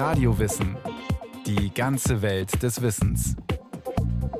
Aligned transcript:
Radiowissen. 0.00 0.78
Die 1.44 1.74
ganze 1.74 2.22
Welt 2.22 2.62
des 2.62 2.80
Wissens. 2.80 3.36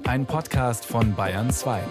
Ein 0.04 0.24
Podcast 0.24 0.86
von 0.86 1.14
Bayern 1.14 1.50
2. 1.50 1.82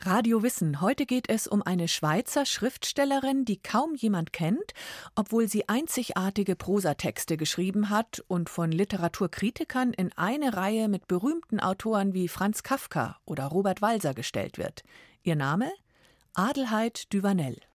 Radio 0.00 0.42
Wissen. 0.42 0.80
Heute 0.80 1.06
geht 1.06 1.30
es 1.30 1.46
um 1.46 1.62
eine 1.62 1.86
Schweizer 1.86 2.46
Schriftstellerin, 2.46 3.44
die 3.44 3.62
kaum 3.62 3.94
jemand 3.94 4.32
kennt, 4.32 4.74
obwohl 5.14 5.46
sie 5.46 5.68
einzigartige 5.68 6.56
Prosatexte 6.56 7.36
geschrieben 7.36 7.88
hat 7.88 8.20
und 8.26 8.50
von 8.50 8.72
Literaturkritikern 8.72 9.92
in 9.92 10.12
eine 10.14 10.56
Reihe 10.56 10.88
mit 10.88 11.06
berühmten 11.06 11.60
Autoren 11.60 12.12
wie 12.12 12.26
Franz 12.26 12.64
Kafka 12.64 13.18
oder 13.24 13.44
Robert 13.44 13.82
Walser 13.82 14.14
gestellt 14.14 14.58
wird. 14.58 14.82
Ihr 15.22 15.36
Name? 15.36 15.70
Adelheid 16.34 17.14
Duvanel. 17.14 17.67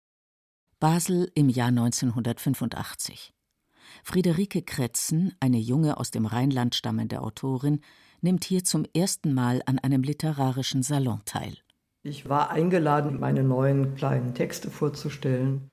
Basel 0.81 1.31
im 1.35 1.47
Jahr 1.47 1.67
1985. 1.67 3.35
Friederike 4.03 4.63
Kretzen, 4.63 5.31
eine 5.39 5.59
junge 5.59 5.97
aus 5.97 6.09
dem 6.09 6.25
Rheinland 6.25 6.73
stammende 6.73 7.21
Autorin, 7.21 7.81
nimmt 8.21 8.45
hier 8.45 8.63
zum 8.63 8.85
ersten 8.95 9.35
Mal 9.35 9.61
an 9.67 9.77
einem 9.77 10.01
literarischen 10.01 10.81
Salon 10.81 11.21
teil. 11.25 11.53
Ich 12.01 12.27
war 12.27 12.49
eingeladen, 12.49 13.19
meine 13.19 13.43
neuen 13.43 13.93
kleinen 13.93 14.33
Texte 14.33 14.71
vorzustellen. 14.71 15.69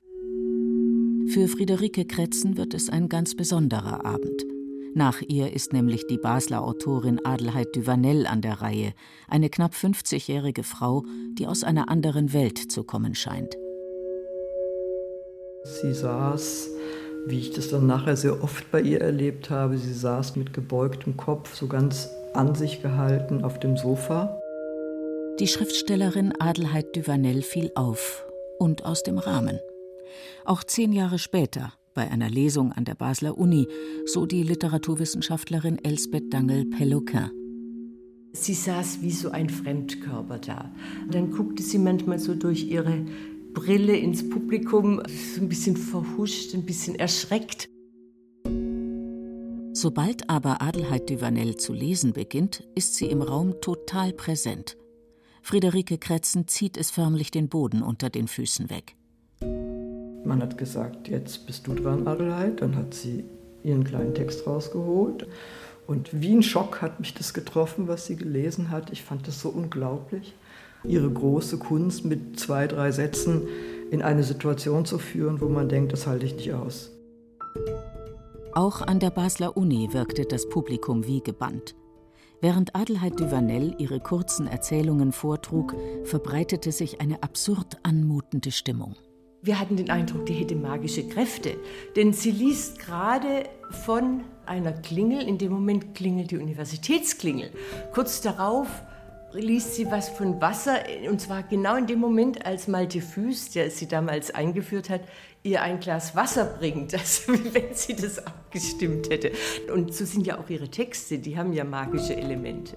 Für 1.33 1.47
Friederike 1.47 2.05
Kretzen 2.05 2.55
wird 2.55 2.75
es 2.75 2.91
ein 2.91 3.09
ganz 3.09 3.35
besonderer 3.35 4.05
Abend. 4.05 4.45
Nach 4.93 5.23
ihr 5.27 5.51
ist 5.53 5.73
nämlich 5.73 6.05
die 6.05 6.19
Basler 6.19 6.61
Autorin 6.61 7.19
Adelheid 7.25 7.75
Duvanel 7.75 8.27
an 8.27 8.43
der 8.43 8.61
Reihe, 8.61 8.93
eine 9.27 9.49
knapp 9.49 9.73
50-jährige 9.73 10.61
Frau, 10.61 11.03
die 11.33 11.47
aus 11.47 11.63
einer 11.63 11.89
anderen 11.89 12.31
Welt 12.31 12.71
zu 12.71 12.83
kommen 12.83 13.15
scheint. 13.15 13.55
Sie 15.63 15.93
saß, 15.93 16.69
wie 17.27 17.39
ich 17.39 17.51
das 17.51 17.69
dann 17.69 17.85
nachher 17.85 18.15
sehr 18.15 18.43
oft 18.43 18.71
bei 18.71 18.81
ihr 18.81 19.01
erlebt 19.01 19.49
habe, 19.49 19.77
sie 19.77 19.93
saß 19.93 20.35
mit 20.35 20.53
gebeugtem 20.53 21.17
Kopf, 21.17 21.55
so 21.55 21.67
ganz 21.67 22.09
an 22.33 22.55
sich 22.55 22.81
gehalten 22.81 23.43
auf 23.43 23.59
dem 23.59 23.75
Sofa. 23.75 24.39
Die 25.39 25.47
Schriftstellerin 25.47 26.33
Adelheid 26.39 26.95
Duvanel 26.95 27.41
fiel 27.41 27.71
auf 27.75 28.25
und 28.57 28.85
aus 28.85 29.03
dem 29.03 29.17
Rahmen. 29.17 29.59
Auch 30.45 30.63
zehn 30.63 30.91
Jahre 30.93 31.19
später, 31.19 31.73
bei 31.93 32.09
einer 32.09 32.29
Lesung 32.29 32.71
an 32.71 32.85
der 32.85 32.95
Basler 32.95 33.37
Uni, 33.37 33.67
so 34.05 34.25
die 34.25 34.43
Literaturwissenschaftlerin 34.43 35.83
Elsbeth 35.83 36.33
Dangel-Pelloquin. 36.33 37.31
Sie 38.31 38.53
saß 38.53 39.01
wie 39.01 39.11
so 39.11 39.31
ein 39.31 39.49
Fremdkörper 39.49 40.37
da. 40.37 40.71
Dann 41.11 41.31
guckte 41.31 41.63
sie 41.63 41.79
manchmal 41.79 42.19
so 42.19 42.35
durch 42.35 42.67
ihre 42.67 43.05
Brille 43.53 43.97
ins 43.97 44.29
Publikum, 44.29 45.01
so 45.07 45.41
ein 45.41 45.49
bisschen 45.49 45.75
verhuscht, 45.75 46.53
ein 46.53 46.65
bisschen 46.65 46.95
erschreckt. 46.95 47.67
Sobald 49.73 50.29
aber 50.29 50.61
Adelheid 50.61 51.09
Duvanel 51.09 51.55
zu 51.55 51.73
lesen 51.73 52.13
beginnt, 52.13 52.67
ist 52.75 52.95
sie 52.95 53.05
im 53.05 53.21
Raum 53.21 53.61
total 53.61 54.13
präsent. 54.13 54.77
Friederike 55.41 55.97
Kretzen 55.97 56.47
zieht 56.47 56.77
es 56.77 56.91
förmlich 56.91 57.31
den 57.31 57.49
Boden 57.49 57.81
unter 57.81 58.09
den 58.09 58.27
Füßen 58.27 58.69
weg. 58.69 58.95
Man 60.25 60.41
hat 60.41 60.57
gesagt, 60.57 61.07
jetzt 61.07 61.47
bist 61.47 61.65
du 61.65 61.73
dran, 61.73 62.07
Adelheid. 62.07 62.61
Dann 62.61 62.75
hat 62.75 62.93
sie 62.93 63.23
ihren 63.63 63.83
kleinen 63.83 64.13
Text 64.13 64.45
rausgeholt. 64.45 65.27
Und 65.87 66.09
wie 66.21 66.35
ein 66.35 66.43
Schock 66.43 66.81
hat 66.81 66.99
mich 66.99 67.13
das 67.15 67.33
getroffen, 67.33 67.87
was 67.87 68.05
sie 68.05 68.15
gelesen 68.15 68.69
hat. 68.69 68.91
Ich 68.91 69.01
fand 69.01 69.27
das 69.27 69.41
so 69.41 69.49
unglaublich. 69.49 70.33
Ihre 70.83 71.09
große 71.09 71.57
Kunst 71.57 72.05
mit 72.05 72.39
zwei, 72.39 72.67
drei 72.67 72.91
Sätzen 72.91 73.47
in 73.91 74.01
eine 74.01 74.23
Situation 74.23 74.85
zu 74.85 74.97
führen, 74.97 75.41
wo 75.41 75.49
man 75.49 75.67
denkt, 75.69 75.93
das 75.93 76.07
halte 76.07 76.25
ich 76.25 76.35
nicht 76.35 76.53
aus. 76.53 76.91
Auch 78.53 78.81
an 78.81 78.99
der 78.99 79.09
Basler 79.09 79.57
Uni 79.57 79.89
wirkte 79.93 80.25
das 80.25 80.47
Publikum 80.49 81.05
wie 81.05 81.21
gebannt. 81.21 81.75
Während 82.41 82.75
Adelheid 82.75 83.19
Duvanel 83.19 83.75
ihre 83.79 83.99
kurzen 83.99 84.47
Erzählungen 84.47 85.11
vortrug, 85.11 85.75
verbreitete 86.05 86.71
sich 86.71 87.01
eine 87.01 87.21
absurd 87.21 87.77
anmutende 87.83 88.51
Stimmung. 88.51 88.95
Wir 89.41 89.59
hatten 89.59 89.77
den 89.77 89.89
Eindruck, 89.89 90.25
die 90.25 90.33
hätte 90.33 90.55
magische 90.55 91.07
Kräfte, 91.07 91.57
denn 91.95 92.11
sie 92.13 92.31
liest 92.31 92.79
gerade 92.79 93.43
von 93.71 94.21
einer 94.45 94.73
Klingel, 94.73 95.21
in 95.21 95.37
dem 95.37 95.51
Moment 95.51 95.95
klingelt 95.95 96.31
die 96.31 96.37
Universitätsklingel. 96.37 97.51
Kurz 97.93 98.21
darauf 98.21 98.67
liest 99.33 99.75
sie 99.75 99.89
was 99.89 100.09
von 100.09 100.41
Wasser, 100.41 100.79
und 101.09 101.21
zwar 101.21 101.43
genau 101.43 101.75
in 101.75 101.87
dem 101.87 101.99
Moment, 101.99 102.45
als 102.45 102.67
Malte 102.67 103.01
Füß, 103.01 103.51
der 103.51 103.69
sie 103.71 103.87
damals 103.87 104.31
eingeführt 104.31 104.89
hat, 104.89 105.01
ihr 105.43 105.61
ein 105.61 105.79
Glas 105.79 106.15
Wasser 106.15 106.45
bringt, 106.45 106.93
also 106.97 107.33
wenn 107.53 107.73
sie 107.73 107.95
das 107.95 108.25
abgestimmt 108.25 109.09
hätte. 109.09 109.31
Und 109.73 109.93
so 109.93 110.05
sind 110.05 110.25
ja 110.25 110.39
auch 110.39 110.49
ihre 110.49 110.69
Texte, 110.69 111.19
die 111.19 111.37
haben 111.37 111.53
ja 111.53 111.63
magische 111.63 112.15
Elemente. 112.15 112.75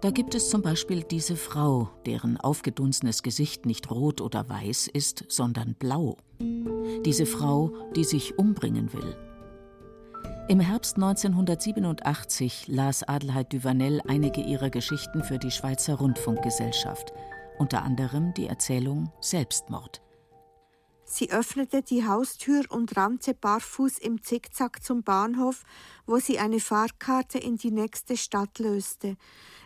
Da 0.00 0.10
gibt 0.10 0.36
es 0.36 0.48
zum 0.48 0.62
Beispiel 0.62 1.02
diese 1.02 1.34
Frau, 1.34 1.90
deren 2.06 2.36
aufgedunsenes 2.36 3.24
Gesicht 3.24 3.66
nicht 3.66 3.90
rot 3.90 4.20
oder 4.20 4.48
weiß 4.48 4.88
ist, 4.92 5.24
sondern 5.26 5.74
blau. 5.74 6.18
Diese 7.04 7.26
Frau, 7.26 7.72
die 7.96 8.04
sich 8.04 8.38
umbringen 8.38 8.92
will. 8.92 9.16
Im 10.48 10.60
Herbst 10.60 10.96
1987 10.96 12.68
las 12.68 13.02
Adelheid 13.02 13.52
Duvanel 13.52 14.00
einige 14.08 14.40
ihrer 14.40 14.70
Geschichten 14.70 15.22
für 15.22 15.38
die 15.38 15.50
Schweizer 15.50 15.96
Rundfunkgesellschaft, 15.96 17.12
unter 17.58 17.82
anderem 17.82 18.32
die 18.32 18.46
Erzählung 18.46 19.12
Selbstmord. 19.20 20.00
Sie 21.10 21.30
öffnete 21.30 21.80
die 21.80 22.06
Haustür 22.06 22.64
und 22.68 22.94
rannte 22.98 23.32
barfuß 23.32 23.98
im 23.98 24.22
Zickzack 24.22 24.84
zum 24.84 25.02
Bahnhof, 25.02 25.64
wo 26.06 26.18
sie 26.18 26.38
eine 26.38 26.60
Fahrkarte 26.60 27.38
in 27.38 27.56
die 27.56 27.70
nächste 27.70 28.18
Stadt 28.18 28.58
löste. 28.58 29.16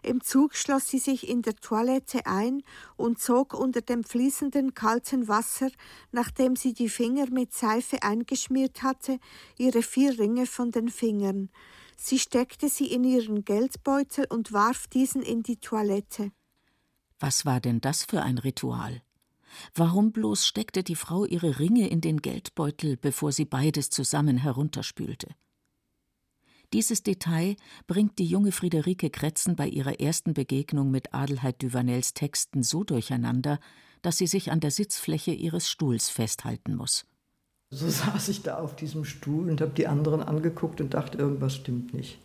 Im 0.05 0.21
Zug 0.21 0.55
schloss 0.55 0.87
sie 0.87 1.01
sich 1.01 1.29
in 1.29 1.43
der 1.43 1.57
Toilette 1.57 2.27
ein 2.27 2.63
und 2.97 3.19
zog 3.19 3.55
unter 3.55 3.81
dem 3.81 4.05
fließenden 4.05 4.75
kalten 4.75 5.27
Wasser, 5.27 5.71
nachdem 6.13 6.55
sie 6.55 6.75
die 6.75 6.89
Finger 6.89 7.29
mit 7.29 7.53
Seife 7.53 8.05
eingeschmiert 8.05 8.85
hatte, 8.85 9.19
ihre 9.59 9.83
vier 9.83 10.17
Ringe 10.21 10.47
von 10.47 10.71
den 10.71 10.91
Fingern. 10.91 11.51
Sie 11.97 12.21
steckte 12.21 12.69
sie 12.69 12.87
in 12.87 13.03
ihren 13.03 13.45
Geldbeutel 13.45 14.27
und 14.31 14.53
warf 14.53 14.87
diesen 14.87 15.23
in 15.23 15.43
die 15.43 15.57
Toilette. 15.57 16.31
Was 17.19 17.45
war 17.45 17.59
denn 17.59 17.81
das 17.81 18.05
für 18.05 18.23
ein 18.23 18.39
Ritual? 18.39 19.03
Warum 19.75 20.13
bloß 20.13 20.47
steckte 20.47 20.83
die 20.83 20.95
Frau 20.95 21.25
ihre 21.25 21.59
Ringe 21.59 21.89
in 21.89 22.01
den 22.01 22.23
Geldbeutel, 22.23 22.97
bevor 22.97 23.33
sie 23.33 23.45
beides 23.45 23.91
zusammen 23.91 24.39
herunterspülte? 24.39 25.29
Dieses 26.73 27.03
Detail 27.03 27.57
bringt 27.87 28.19
die 28.19 28.25
junge 28.25 28.51
Friederike 28.51 29.11
Kretzen 29.11 29.57
bei 29.57 29.69
ihrer 29.69 30.01
ersten 30.01 30.33
Begegnung 30.33 30.91
mit 30.91 31.13
Adelheid 31.13 31.63
Duvanels 31.63 32.15
Texten 32.15 32.63
so 32.63 32.83
durcheinander, 32.83 33.61
dass 34.01 34.19
sie 34.19 34.27
sich 34.27 34.51
an 34.51 34.61
der 34.61 34.71
Sitzfläche 34.71 35.33
ihres 35.33 35.69
Stuhls 35.69 36.09
festhalten 36.09 36.75
muss. 36.75 37.05
So 37.71 37.89
saß 37.91 38.29
ich 38.29 38.43
da 38.43 38.59
auf 38.59 38.75
diesem 38.75 39.05
Stuhl 39.05 39.51
und 39.51 39.61
habe 39.61 39.73
die 39.73 39.87
anderen 39.87 40.23
angeguckt 40.23 40.81
und 40.81 40.95
dachte, 40.95 41.19
irgendwas 41.19 41.55
stimmt 41.55 41.93
nicht. 41.93 42.19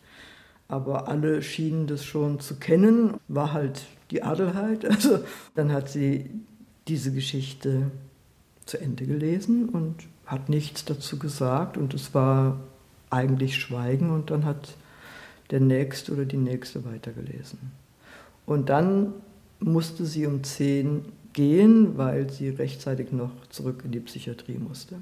Aber 0.66 1.08
alle 1.08 1.42
schienen 1.42 1.86
das 1.86 2.04
schon 2.04 2.40
zu 2.40 2.56
kennen, 2.56 3.14
war 3.28 3.52
halt 3.52 3.86
die 4.10 4.22
Adelheid. 4.22 4.84
Also 4.90 5.20
dann 5.54 5.72
hat 5.72 5.88
sie 5.88 6.30
diese 6.88 7.12
Geschichte 7.12 7.90
zu 8.64 8.80
Ende 8.80 9.06
gelesen 9.06 9.68
und 9.68 9.94
hat 10.26 10.48
nichts 10.48 10.84
dazu 10.84 11.18
gesagt 11.18 11.76
und 11.76 11.94
es 11.94 12.14
war 12.14 12.58
eigentlich 13.10 13.56
Schweigen 13.56 14.10
und 14.10 14.30
dann 14.30 14.44
hat 14.44 14.76
der 15.50 15.60
Nächste 15.60 16.12
oder 16.12 16.24
die 16.24 16.36
Nächste 16.36 16.84
weitergelesen. 16.84 17.58
Und 18.44 18.68
dann 18.68 19.14
musste 19.60 20.04
sie 20.04 20.26
um 20.26 20.44
zehn 20.44 21.06
gehen, 21.32 21.96
weil 21.96 22.30
sie 22.30 22.50
rechtzeitig 22.50 23.12
noch 23.12 23.30
zurück 23.48 23.82
in 23.84 23.92
die 23.92 24.00
Psychiatrie 24.00 24.58
musste. 24.58 24.96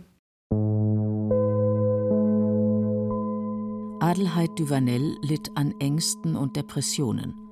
Adelheid 4.00 4.50
Duvanel 4.56 5.16
litt 5.22 5.50
an 5.56 5.74
Ängsten 5.80 6.36
und 6.36 6.56
Depressionen. 6.56 7.45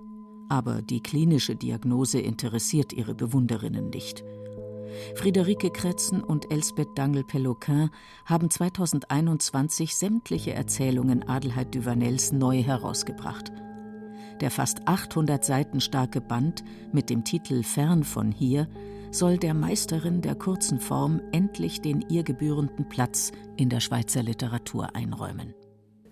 Aber 0.49 0.83
die 0.83 1.03
klinische 1.03 1.57
Diagnose 1.57 2.21
interessiert 2.21 2.93
ihre 2.93 3.15
Bewunderinnen 3.15 3.91
nicht. 3.91 4.25
Friederike 5.15 5.71
Kretzen 5.71 6.23
und 6.23 6.51
Elsbeth 6.51 6.89
Dangel-Pelloquin 6.95 7.91
haben 8.25 8.51
2021 8.51 9.97
sämtliche 9.97 10.53
Erzählungen 10.53 11.29
Adelheid 11.29 11.75
Duvanels 11.75 12.33
neu 12.33 12.63
herausgebracht. 12.63 13.53
Der 14.41 14.51
fast 14.51 14.87
800 14.87 15.45
Seiten 15.45 15.81
starke 15.81 16.21
Band 16.21 16.65
mit 16.93 17.11
dem 17.11 17.25
Titel 17.25 17.63
Fern 17.63 18.05
von 18.05 18.33
hier 18.33 18.69
soll 19.11 19.39
der 19.39 19.55
Meisterin 19.55 20.23
der 20.23 20.35
kurzen 20.35 20.81
Form 20.81 21.21
endlich 21.33 21.81
den 21.81 22.05
ihr 22.09 22.25
gebührenden 22.25 22.89
Platz 22.89 23.31
in 23.57 23.69
der 23.69 23.81
Schweizer 23.81 24.23
Literatur 24.23 24.95
einräumen. 24.97 25.55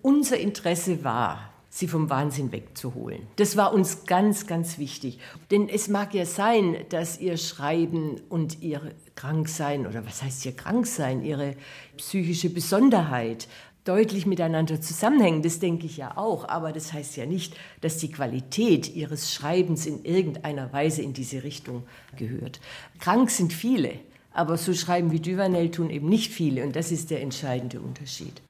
Unser 0.01 0.37
Interesse 0.37 1.03
war, 1.03 1.52
sie 1.73 1.87
vom 1.87 2.11
Wahnsinn 2.11 2.51
wegzuholen. 2.51 3.23
Das 3.37 3.57
war 3.57 3.73
uns 3.73 4.05
ganz, 4.05 4.45
ganz 4.45 4.77
wichtig. 4.77 5.17
Denn 5.49 5.67
es 5.67 5.87
mag 5.87 6.13
ja 6.13 6.23
sein, 6.23 6.77
dass 6.89 7.19
ihr 7.19 7.35
Schreiben 7.37 8.21
und 8.29 8.61
ihr 8.61 8.93
Kranksein 9.15 9.87
oder 9.87 10.05
was 10.05 10.21
heißt 10.21 10.43
hier 10.43 10.55
Kranksein, 10.55 11.23
ihre 11.23 11.55
psychische 11.97 12.51
Besonderheit 12.51 13.47
deutlich 13.85 14.27
miteinander 14.27 14.81
zusammenhängen, 14.81 15.41
das 15.41 15.57
denke 15.59 15.87
ich 15.87 15.97
ja 15.97 16.15
auch, 16.15 16.47
aber 16.47 16.73
das 16.73 16.93
heißt 16.93 17.17
ja 17.17 17.25
nicht, 17.25 17.55
dass 17.81 17.97
die 17.97 18.11
Qualität 18.11 18.95
ihres 18.95 19.33
Schreibens 19.33 19.87
in 19.87 20.05
irgendeiner 20.05 20.71
Weise 20.71 21.01
in 21.01 21.13
diese 21.13 21.43
Richtung 21.43 21.87
gehört. 22.15 22.61
Krank 22.99 23.31
sind 23.31 23.51
viele, 23.51 23.93
aber 24.31 24.57
so 24.57 24.75
schreiben 24.75 25.11
wie 25.11 25.19
Duvanel 25.19 25.71
tun 25.71 25.89
eben 25.89 26.07
nicht 26.07 26.31
viele 26.31 26.63
und 26.63 26.75
das 26.75 26.91
ist 26.91 27.09
der 27.09 27.21
entscheidende 27.21 27.81
Unterschied. 27.81 28.43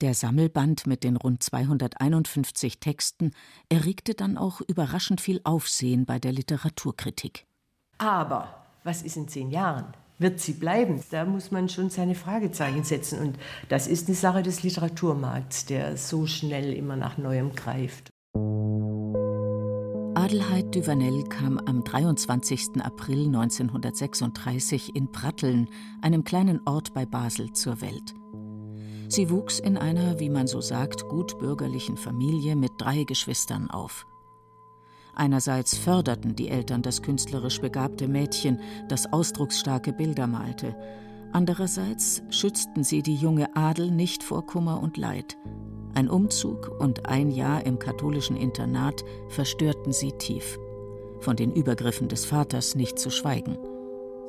Der 0.00 0.14
Sammelband 0.14 0.86
mit 0.86 1.04
den 1.04 1.16
rund 1.16 1.42
251 1.42 2.80
Texten 2.80 3.32
erregte 3.68 4.14
dann 4.14 4.38
auch 4.38 4.62
überraschend 4.62 5.20
viel 5.20 5.42
Aufsehen 5.44 6.06
bei 6.06 6.18
der 6.18 6.32
Literaturkritik. 6.32 7.46
Aber 7.98 8.64
was 8.82 9.02
ist 9.02 9.18
in 9.18 9.28
zehn 9.28 9.50
Jahren? 9.50 9.92
Wird 10.18 10.40
sie 10.40 10.54
bleiben? 10.54 11.02
Da 11.10 11.26
muss 11.26 11.50
man 11.50 11.68
schon 11.68 11.90
seine 11.90 12.14
Fragezeichen 12.14 12.82
setzen. 12.82 13.18
Und 13.18 13.38
das 13.68 13.86
ist 13.86 14.08
eine 14.08 14.16
Sache 14.16 14.42
des 14.42 14.62
Literaturmarkts, 14.62 15.66
der 15.66 15.98
so 15.98 16.26
schnell 16.26 16.72
immer 16.72 16.96
nach 16.96 17.18
Neuem 17.18 17.54
greift. 17.54 18.08
Adelheid 20.14 20.74
Duvanel 20.74 21.24
kam 21.24 21.58
am 21.58 21.84
23. 21.84 22.82
April 22.82 23.26
1936 23.26 24.96
in 24.96 25.12
Pratteln, 25.12 25.68
einem 26.00 26.24
kleinen 26.24 26.60
Ort 26.66 26.94
bei 26.94 27.04
Basel, 27.04 27.52
zur 27.52 27.80
Welt. 27.82 28.14
Sie 29.10 29.28
wuchs 29.28 29.58
in 29.58 29.76
einer, 29.76 30.20
wie 30.20 30.30
man 30.30 30.46
so 30.46 30.60
sagt, 30.60 31.08
gutbürgerlichen 31.08 31.96
Familie 31.96 32.54
mit 32.54 32.70
drei 32.78 33.02
Geschwistern 33.02 33.68
auf. 33.68 34.06
Einerseits 35.16 35.76
förderten 35.76 36.36
die 36.36 36.48
Eltern 36.48 36.82
das 36.82 37.02
künstlerisch 37.02 37.60
begabte 37.60 38.06
Mädchen, 38.06 38.60
das 38.88 39.12
ausdrucksstarke 39.12 39.92
Bilder 39.92 40.28
malte. 40.28 40.76
Andererseits 41.32 42.22
schützten 42.30 42.84
sie 42.84 43.02
die 43.02 43.16
junge 43.16 43.56
Adel 43.56 43.90
nicht 43.90 44.22
vor 44.22 44.46
Kummer 44.46 44.80
und 44.80 44.96
Leid. 44.96 45.36
Ein 45.92 46.08
Umzug 46.08 46.70
und 46.78 47.06
ein 47.06 47.32
Jahr 47.32 47.66
im 47.66 47.80
katholischen 47.80 48.36
Internat 48.36 49.04
verstörten 49.28 49.92
sie 49.92 50.12
tief. 50.12 50.56
Von 51.18 51.34
den 51.34 51.52
Übergriffen 51.52 52.06
des 52.06 52.26
Vaters 52.26 52.76
nicht 52.76 52.96
zu 52.96 53.10
schweigen. 53.10 53.58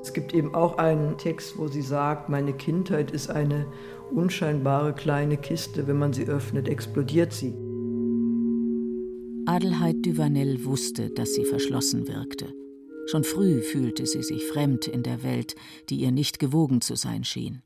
Es 0.02 0.14
gibt 0.14 0.34
eben 0.34 0.56
auch 0.56 0.78
einen 0.78 1.18
Text, 1.18 1.58
wo 1.58 1.68
sie 1.68 1.82
sagt, 1.82 2.30
meine 2.30 2.54
Kindheit 2.54 3.12
ist 3.12 3.30
eine 3.30 3.68
unscheinbare 4.12 4.94
kleine 4.94 5.38
Kiste, 5.38 5.88
wenn 5.88 5.98
man 5.98 6.14
sie 6.14 6.28
öffnet, 6.28 6.68
explodiert 6.68 7.34
sie. 7.34 7.54
Adelheid 9.46 9.98
Duvanel 10.06 10.66
wusste, 10.66 11.10
dass 11.10 11.34
sie 11.34 11.46
verschlossen 11.46 12.08
wirkte. 12.08 12.54
Schon 13.08 13.24
früh 13.24 13.62
fühlte 13.62 14.06
sie 14.06 14.24
sich 14.24 14.46
fremd 14.46 14.88
in 14.88 15.04
der 15.04 15.24
Welt, 15.24 15.56
die 15.90 15.98
ihr 15.98 16.12
nicht 16.12 16.40
gewogen 16.40 16.82
zu 16.82 16.96
sein 16.96 17.24
schien. 17.24 17.62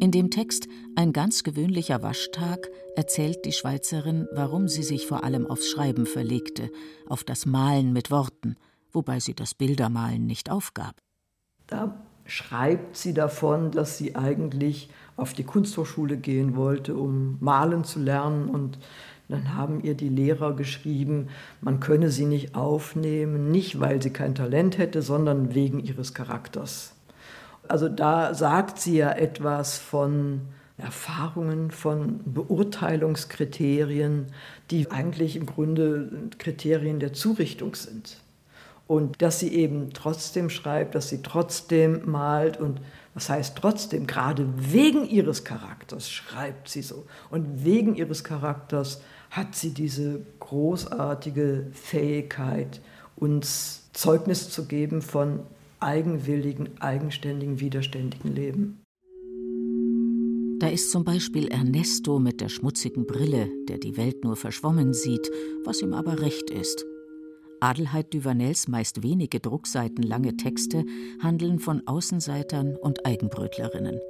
In 0.00 0.12
dem 0.12 0.30
Text 0.30 0.68
Ein 0.94 1.12
ganz 1.12 1.42
gewöhnlicher 1.42 2.02
Waschtag 2.02 2.70
erzählt 2.94 3.44
die 3.44 3.52
Schweizerin, 3.52 4.26
warum 4.32 4.68
sie 4.68 4.82
sich 4.82 5.06
vor 5.06 5.24
allem 5.24 5.46
aufs 5.46 5.68
Schreiben 5.68 6.06
verlegte, 6.06 6.70
auf 7.06 7.24
das 7.24 7.46
Malen 7.46 7.92
mit 7.92 8.10
Worten, 8.10 8.56
wobei 8.92 9.20
sie 9.20 9.34
das 9.34 9.54
Bildermalen 9.54 10.26
nicht 10.26 10.50
aufgab. 10.50 11.00
Da 11.68 11.94
schreibt 12.24 12.96
sie 12.96 13.14
davon, 13.14 13.70
dass 13.70 13.96
sie 13.96 14.16
eigentlich 14.16 14.90
auf 15.16 15.32
die 15.32 15.44
Kunsthochschule 15.44 16.16
gehen 16.16 16.56
wollte, 16.56 16.96
um 16.96 17.36
malen 17.40 17.84
zu 17.84 18.00
lernen 18.00 18.48
und 18.48 18.78
dann 19.28 19.54
haben 19.54 19.82
ihr 19.82 19.94
die 19.94 20.08
Lehrer 20.08 20.56
geschrieben, 20.56 21.28
man 21.60 21.80
könne 21.80 22.10
sie 22.10 22.24
nicht 22.24 22.54
aufnehmen, 22.54 23.50
nicht 23.50 23.78
weil 23.78 24.00
sie 24.00 24.10
kein 24.10 24.34
Talent 24.34 24.78
hätte, 24.78 25.02
sondern 25.02 25.54
wegen 25.54 25.80
ihres 25.80 26.14
Charakters. 26.14 26.94
Also 27.68 27.90
da 27.90 28.32
sagt 28.32 28.80
sie 28.80 28.96
ja 28.96 29.12
etwas 29.12 29.76
von 29.76 30.40
Erfahrungen, 30.78 31.70
von 31.70 32.20
Beurteilungskriterien, 32.24 34.28
die 34.70 34.90
eigentlich 34.90 35.36
im 35.36 35.44
Grunde 35.44 36.30
Kriterien 36.38 36.98
der 36.98 37.12
Zurichtung 37.12 37.74
sind. 37.74 38.16
Und 38.88 39.22
dass 39.22 39.38
sie 39.38 39.54
eben 39.54 39.92
trotzdem 39.92 40.50
schreibt, 40.50 40.96
dass 40.96 41.10
sie 41.10 41.22
trotzdem 41.22 42.10
malt 42.10 42.58
und 42.58 42.80
was 43.14 43.28
heißt 43.28 43.56
trotzdem, 43.56 44.06
gerade 44.06 44.48
wegen 44.56 45.06
ihres 45.08 45.44
Charakters 45.44 46.10
schreibt 46.10 46.68
sie 46.68 46.82
so. 46.82 47.04
Und 47.30 47.64
wegen 47.64 47.94
ihres 47.94 48.24
Charakters 48.24 49.00
hat 49.30 49.54
sie 49.54 49.74
diese 49.74 50.22
großartige 50.40 51.66
Fähigkeit, 51.72 52.80
uns 53.14 53.90
Zeugnis 53.92 54.50
zu 54.50 54.66
geben 54.66 55.02
von 55.02 55.40
eigenwilligen, 55.80 56.80
eigenständigen, 56.80 57.60
widerständigen 57.60 58.34
Leben. 58.34 58.80
Da 60.60 60.68
ist 60.68 60.90
zum 60.90 61.04
Beispiel 61.04 61.48
Ernesto 61.48 62.18
mit 62.18 62.40
der 62.40 62.48
schmutzigen 62.48 63.06
Brille, 63.06 63.48
der 63.68 63.78
die 63.78 63.96
Welt 63.96 64.24
nur 64.24 64.34
verschwommen 64.34 64.92
sieht, 64.92 65.30
was 65.64 65.82
ihm 65.82 65.92
aber 65.92 66.20
recht 66.20 66.50
ist. 66.50 66.84
Adelheid 67.60 68.14
Duvanels 68.14 68.68
meist 68.68 69.02
wenige 69.02 69.40
Druckseiten 69.40 70.02
lange 70.02 70.36
Texte 70.36 70.84
handeln 71.22 71.58
von 71.58 71.86
Außenseitern 71.86 72.76
und 72.76 73.04
Eigenbrötlerinnen. 73.04 74.00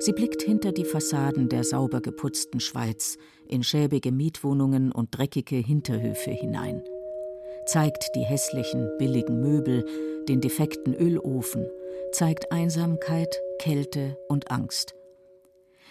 Sie 0.00 0.12
blickt 0.12 0.42
hinter 0.42 0.72
die 0.72 0.84
Fassaden 0.84 1.48
der 1.48 1.62
sauber 1.64 2.00
geputzten 2.00 2.60
Schweiz, 2.60 3.18
in 3.48 3.62
schäbige 3.62 4.12
Mietwohnungen 4.12 4.92
und 4.92 5.10
dreckige 5.10 5.56
Hinterhöfe 5.56 6.30
hinein, 6.30 6.82
zeigt 7.66 8.10
die 8.14 8.24
hässlichen, 8.24 8.88
billigen 8.98 9.40
Möbel, 9.40 9.84
den 10.28 10.40
defekten 10.40 10.94
Ölofen, 10.94 11.66
zeigt 12.12 12.50
Einsamkeit, 12.52 13.34
Kälte 13.58 14.16
und 14.28 14.50
Angst. 14.50 14.94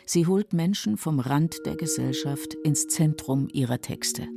Sie 0.06 0.26
holt 0.26 0.54
Menschen 0.54 0.98
vom 0.98 1.20
Rand 1.20 1.58
der 1.66 1.76
Gesellschaft 1.76 2.56
ins 2.64 2.88
Zentrum 2.88 3.48
ihrer 3.52 3.80
Texte. 3.80 4.28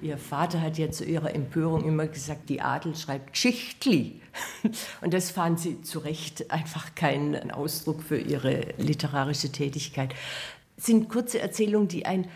Ihr 0.00 0.16
Vater 0.16 0.62
hat 0.62 0.78
ja 0.78 0.90
zu 0.92 1.04
ihrer 1.04 1.34
Empörung 1.34 1.84
immer 1.84 2.06
gesagt, 2.06 2.48
die 2.48 2.60
Adel 2.60 2.94
schreibt 2.94 3.32
Geschichtli. 3.32 4.20
Und 5.00 5.12
das 5.12 5.32
fand 5.32 5.58
sie 5.58 5.82
zu 5.82 5.98
Recht 5.98 6.52
einfach 6.52 6.94
keinen 6.94 7.50
Ausdruck 7.50 8.02
für 8.02 8.18
ihre 8.18 8.74
literarische 8.78 9.50
Tätigkeit. 9.50 10.14
Es 10.76 10.86
sind 10.86 11.08
kurze 11.08 11.40
Erzählungen, 11.40 11.88
die 11.88 12.06
ein 12.06 12.28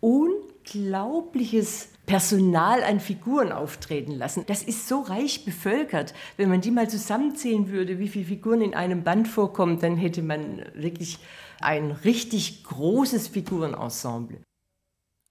unglaubliches 0.00 1.88
Personal 2.06 2.82
an 2.82 3.00
Figuren 3.00 3.52
auftreten 3.52 4.12
lassen. 4.12 4.44
Das 4.46 4.62
ist 4.62 4.88
so 4.88 5.00
reich 5.02 5.44
bevölkert. 5.44 6.14
Wenn 6.38 6.48
man 6.48 6.62
die 6.62 6.70
mal 6.70 6.88
zusammenzählen 6.88 7.68
würde, 7.68 7.98
wie 7.98 8.08
viele 8.08 8.24
Figuren 8.24 8.62
in 8.62 8.74
einem 8.74 9.04
Band 9.04 9.28
vorkommen, 9.28 9.78
dann 9.78 9.98
hätte 9.98 10.22
man 10.22 10.64
wirklich 10.74 11.18
ein 11.60 11.90
richtig 11.90 12.64
großes 12.64 13.28
Figurenensemble. 13.28 14.40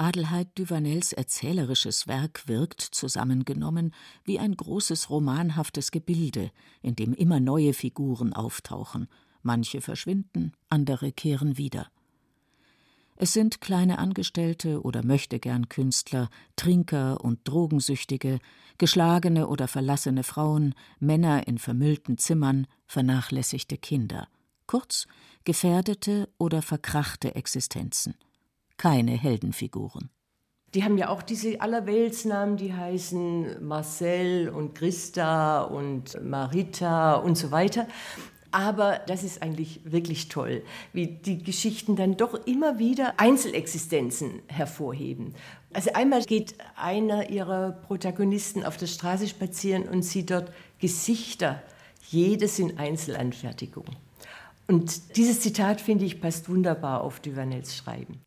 Adelheid 0.01 0.48
Duvanels 0.58 1.12
erzählerisches 1.12 2.08
Werk 2.08 2.48
wirkt, 2.48 2.79
zusammengenommen, 2.79 3.94
wie 4.24 4.39
ein 4.39 4.56
großes 4.56 5.10
romanhaftes 5.10 5.91
Gebilde, 5.91 6.51
in 6.82 6.96
dem 6.96 7.13
immer 7.13 7.41
neue 7.41 7.74
Figuren 7.74 8.32
auftauchen, 8.32 9.10
manche 9.41 9.82
verschwinden, 9.82 10.53
andere 10.70 11.12
kehren 11.12 11.58
wieder. 11.58 11.91
Es 13.18 13.34
sind 13.34 13.60
kleine 13.60 13.98
Angestellte 14.00 14.84
oder 14.84 15.03
möchtegern 15.03 15.68
Künstler, 15.68 16.29
Trinker 16.56 17.22
und 17.22 17.41
Drogensüchtige, 17.44 18.39
geschlagene 18.77 19.50
oder 19.50 19.68
verlassene 19.68 20.24
Frauen, 20.24 20.75
Männer 21.01 21.46
in 21.46 21.58
vermüllten 21.58 22.18
Zimmern, 22.18 22.68
vernachlässigte 22.88 23.77
Kinder, 23.77 24.29
kurz 24.65 25.08
gefährdete 25.44 26.29
oder 26.38 26.62
verkrachte 26.62 27.36
Existenzen 27.36 28.15
keine 28.79 29.12
Heldenfiguren. 29.12 30.09
Die 30.74 30.83
haben 30.83 30.98
ja 30.98 31.09
auch 31.09 31.21
diese 31.21 31.62
Allerweltsnamen, 31.62 32.57
die 32.57 32.74
heißen 32.74 33.63
Marcel 33.63 34.50
und 34.50 34.74
Christa 34.74 35.62
und 35.62 36.24
Marita 36.24 37.15
und 37.15 37.38
so 37.38 37.51
weiter. 37.51 37.88
Aber 38.51 39.00
das 39.05 39.24
ist 39.24 39.43
eigentlich 39.43 39.81
wirklich 39.83 40.27
toll, 40.29 40.63
wie 40.93 41.07
die 41.07 41.43
Geschichten 41.43 41.95
dann 41.95 42.17
doch 42.17 42.33
immer 42.48 42.79
wieder 42.79 43.19
Einzelexistenzen 43.19 44.41
hervorheben. 44.48 45.36
Also 45.74 45.91
einmal 45.93 46.24
geht 46.24 46.55
einer 46.75 47.29
ihrer 47.29 47.71
Protagonisten 47.71 48.63
auf 48.63 48.77
der 48.77 48.88
Straße 48.88 49.27
spazieren 49.27 49.88
und 49.88 50.03
sieht 50.03 50.31
dort 50.31 50.51
Gesichter, 50.79 51.62
jedes 52.07 52.57
in 52.57 52.79
Einzelanfertigung. 52.79 53.86
Und 54.67 55.17
dieses 55.17 55.41
Zitat, 55.41 55.81
finde 55.81 56.05
ich, 56.05 56.21
passt 56.21 56.50
wunderbar 56.50 57.01
auf 57.01 57.19
Duvanels 57.19 57.75
Schreiben. 57.75 58.21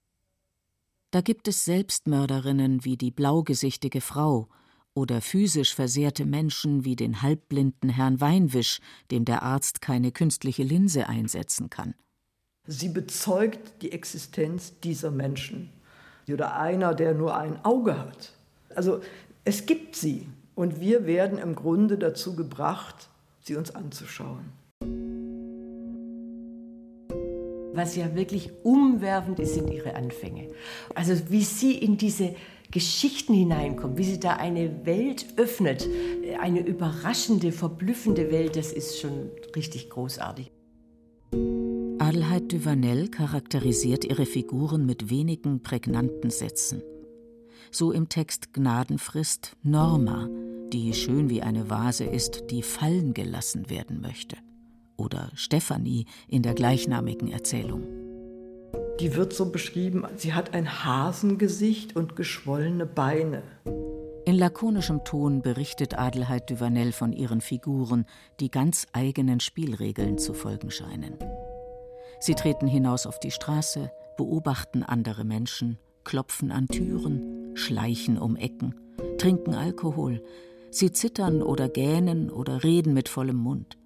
Da 1.12 1.20
gibt 1.20 1.46
es 1.46 1.66
Selbstmörderinnen 1.66 2.86
wie 2.86 2.96
die 2.96 3.10
blaugesichtige 3.10 4.00
Frau 4.00 4.48
oder 4.94 5.20
physisch 5.20 5.74
versehrte 5.74 6.24
Menschen 6.24 6.86
wie 6.86 6.96
den 6.96 7.20
halbblinden 7.20 7.90
Herrn 7.90 8.22
Weinwisch, 8.22 8.80
dem 9.10 9.26
der 9.26 9.42
Arzt 9.42 9.82
keine 9.82 10.10
künstliche 10.10 10.62
Linse 10.62 11.10
einsetzen 11.10 11.68
kann. 11.68 11.94
Sie 12.66 12.88
bezeugt 12.88 13.82
die 13.82 13.92
Existenz 13.92 14.80
dieser 14.80 15.10
Menschen. 15.10 15.68
Oder 16.30 16.56
einer, 16.58 16.94
der 16.94 17.12
nur 17.12 17.36
ein 17.36 17.62
Auge 17.62 17.98
hat. 17.98 18.32
Also 18.74 19.02
es 19.44 19.66
gibt 19.66 19.96
sie. 19.96 20.26
Und 20.54 20.80
wir 20.80 21.04
werden 21.04 21.36
im 21.36 21.54
Grunde 21.54 21.98
dazu 21.98 22.34
gebracht, 22.36 23.10
sie 23.42 23.56
uns 23.56 23.74
anzuschauen. 23.74 24.61
Was 27.74 27.96
ja 27.96 28.14
wirklich 28.14 28.50
umwerfend 28.62 29.40
ist, 29.40 29.54
sind 29.54 29.70
ihre 29.70 29.94
Anfänge. 29.94 30.48
Also 30.94 31.14
wie 31.30 31.42
sie 31.42 31.74
in 31.74 31.96
diese 31.96 32.34
Geschichten 32.70 33.34
hineinkommt, 33.34 33.98
wie 33.98 34.04
sie 34.04 34.20
da 34.20 34.34
eine 34.34 34.86
Welt 34.86 35.26
öffnet, 35.36 35.88
eine 36.40 36.60
überraschende, 36.60 37.52
verblüffende 37.52 38.30
Welt, 38.30 38.56
das 38.56 38.72
ist 38.72 38.98
schon 38.98 39.30
richtig 39.54 39.90
großartig. 39.90 40.50
Adelheid 41.98 42.52
Duvanel 42.52 43.08
charakterisiert 43.08 44.04
ihre 44.04 44.26
Figuren 44.26 44.84
mit 44.84 45.08
wenigen 45.10 45.62
prägnanten 45.62 46.30
Sätzen. 46.30 46.82
So 47.70 47.92
im 47.92 48.08
Text 48.08 48.52
Gnadenfrist 48.52 49.56
Norma, 49.62 50.28
die 50.72 50.92
schön 50.92 51.30
wie 51.30 51.42
eine 51.42 51.70
Vase 51.70 52.04
ist, 52.04 52.50
die 52.50 52.62
fallen 52.62 53.14
gelassen 53.14 53.70
werden 53.70 54.00
möchte 54.00 54.36
oder 55.02 55.30
Stephanie 55.34 56.06
in 56.28 56.42
der 56.42 56.54
gleichnamigen 56.54 57.30
Erzählung. 57.30 57.82
Die 59.00 59.16
wird 59.16 59.32
so 59.32 59.50
beschrieben, 59.50 60.04
sie 60.16 60.32
hat 60.32 60.54
ein 60.54 60.84
Hasengesicht 60.84 61.96
und 61.96 62.14
geschwollene 62.14 62.86
Beine. 62.86 63.42
In 64.24 64.36
lakonischem 64.36 65.02
Ton 65.02 65.42
berichtet 65.42 65.98
Adelheid 65.98 66.48
Duvanel 66.48 66.92
von 66.92 67.12
ihren 67.12 67.40
Figuren, 67.40 68.06
die 68.38 68.50
ganz 68.50 68.86
eigenen 68.92 69.40
Spielregeln 69.40 70.18
zu 70.18 70.32
folgen 70.32 70.70
scheinen. 70.70 71.14
Sie 72.20 72.34
treten 72.34 72.68
hinaus 72.68 73.06
auf 73.06 73.18
die 73.18 73.32
Straße, 73.32 73.90
beobachten 74.16 74.84
andere 74.84 75.24
Menschen, 75.24 75.78
klopfen 76.04 76.52
an 76.52 76.68
Türen, 76.68 77.56
schleichen 77.56 78.16
um 78.16 78.36
Ecken, 78.36 78.76
trinken 79.18 79.54
Alkohol, 79.54 80.22
sie 80.70 80.92
zittern 80.92 81.42
oder 81.42 81.68
gähnen 81.68 82.30
oder 82.30 82.62
reden 82.62 82.94
mit 82.94 83.08
vollem 83.08 83.36
Mund. 83.36 83.76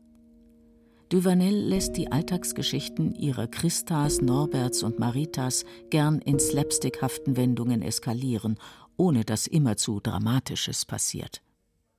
Duvanel 1.08 1.54
lässt 1.54 1.96
die 1.96 2.10
Alltagsgeschichten 2.10 3.14
ihrer 3.14 3.46
Christas, 3.46 4.20
Norberts 4.20 4.82
und 4.82 4.98
Maritas 4.98 5.64
gern 5.88 6.20
in 6.20 6.40
slapstickhaften 6.40 7.36
Wendungen 7.36 7.80
eskalieren, 7.80 8.58
ohne 8.96 9.25
dass 9.25 9.46
immerzu 9.46 10.00
Dramatisches 10.00 10.84
passiert. 10.84 11.42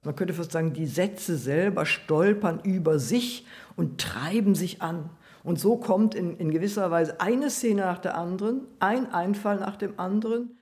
Man 0.04 0.16
könnte 0.16 0.34
fast 0.34 0.52
sagen, 0.52 0.74
die 0.74 0.88
Sätze 0.88 1.38
selber 1.38 1.86
stolpern 1.86 2.60
über 2.60 3.00
sich 3.00 3.46
und 3.78 4.02
treiben 4.02 4.56
sich 4.56 4.82
an. 4.82 5.10
Und 5.42 5.58
so 5.58 5.78
kommt 5.78 6.14
in, 6.14 6.36
in 6.36 6.52
gewisser 6.52 6.92
Weise 6.92 7.22
eine 7.22 7.50
Szene 7.50 7.84
nach 7.84 8.00
der 8.00 8.18
anderen, 8.18 8.68
ein 8.80 9.14
Einfall 9.14 9.60
nach 9.60 9.78
dem 9.78 9.98
anderen. 9.98 10.58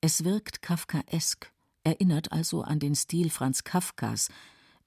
Es 0.00 0.24
wirkt 0.24 0.60
kafkaesk, 0.60 1.52
erinnert 1.84 2.32
also 2.32 2.62
an 2.62 2.80
den 2.80 2.96
Stil 2.96 3.30
Franz 3.30 3.62
Kafkas, 3.62 4.28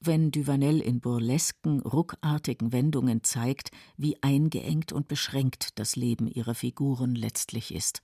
wenn 0.05 0.31
Duvanel 0.31 0.79
in 0.81 0.99
burlesken, 0.99 1.81
ruckartigen 1.81 2.71
Wendungen 2.71 3.23
zeigt, 3.23 3.71
wie 3.97 4.21
eingeengt 4.21 4.91
und 4.91 5.07
beschränkt 5.07 5.79
das 5.79 5.95
Leben 5.95 6.27
ihrer 6.27 6.55
Figuren 6.55 7.15
letztlich 7.15 7.73
ist. 7.73 8.01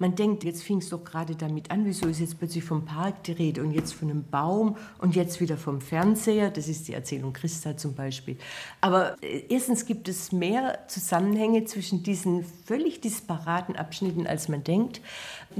Man 0.00 0.14
denkt, 0.14 0.44
jetzt 0.44 0.62
fing 0.62 0.78
es 0.78 0.88
doch 0.88 1.04
gerade 1.04 1.36
damit 1.36 1.70
an, 1.70 1.84
wieso 1.84 2.06
ist 2.06 2.20
jetzt 2.20 2.38
plötzlich 2.38 2.64
vom 2.64 2.86
Park 2.86 3.22
die 3.24 3.32
Rede 3.32 3.62
und 3.62 3.72
jetzt 3.72 3.92
von 3.92 4.08
einem 4.08 4.24
Baum 4.24 4.78
und 4.96 5.14
jetzt 5.14 5.42
wieder 5.42 5.58
vom 5.58 5.82
Fernseher. 5.82 6.50
Das 6.50 6.68
ist 6.68 6.88
die 6.88 6.94
Erzählung 6.94 7.34
Christa 7.34 7.76
zum 7.76 7.94
Beispiel. 7.94 8.38
Aber 8.80 9.22
äh, 9.22 9.44
erstens 9.50 9.84
gibt 9.84 10.08
es 10.08 10.32
mehr 10.32 10.86
Zusammenhänge 10.88 11.66
zwischen 11.66 12.02
diesen 12.02 12.44
völlig 12.44 13.02
disparaten 13.02 13.76
Abschnitten, 13.76 14.26
als 14.26 14.48
man 14.48 14.64
denkt. 14.64 15.02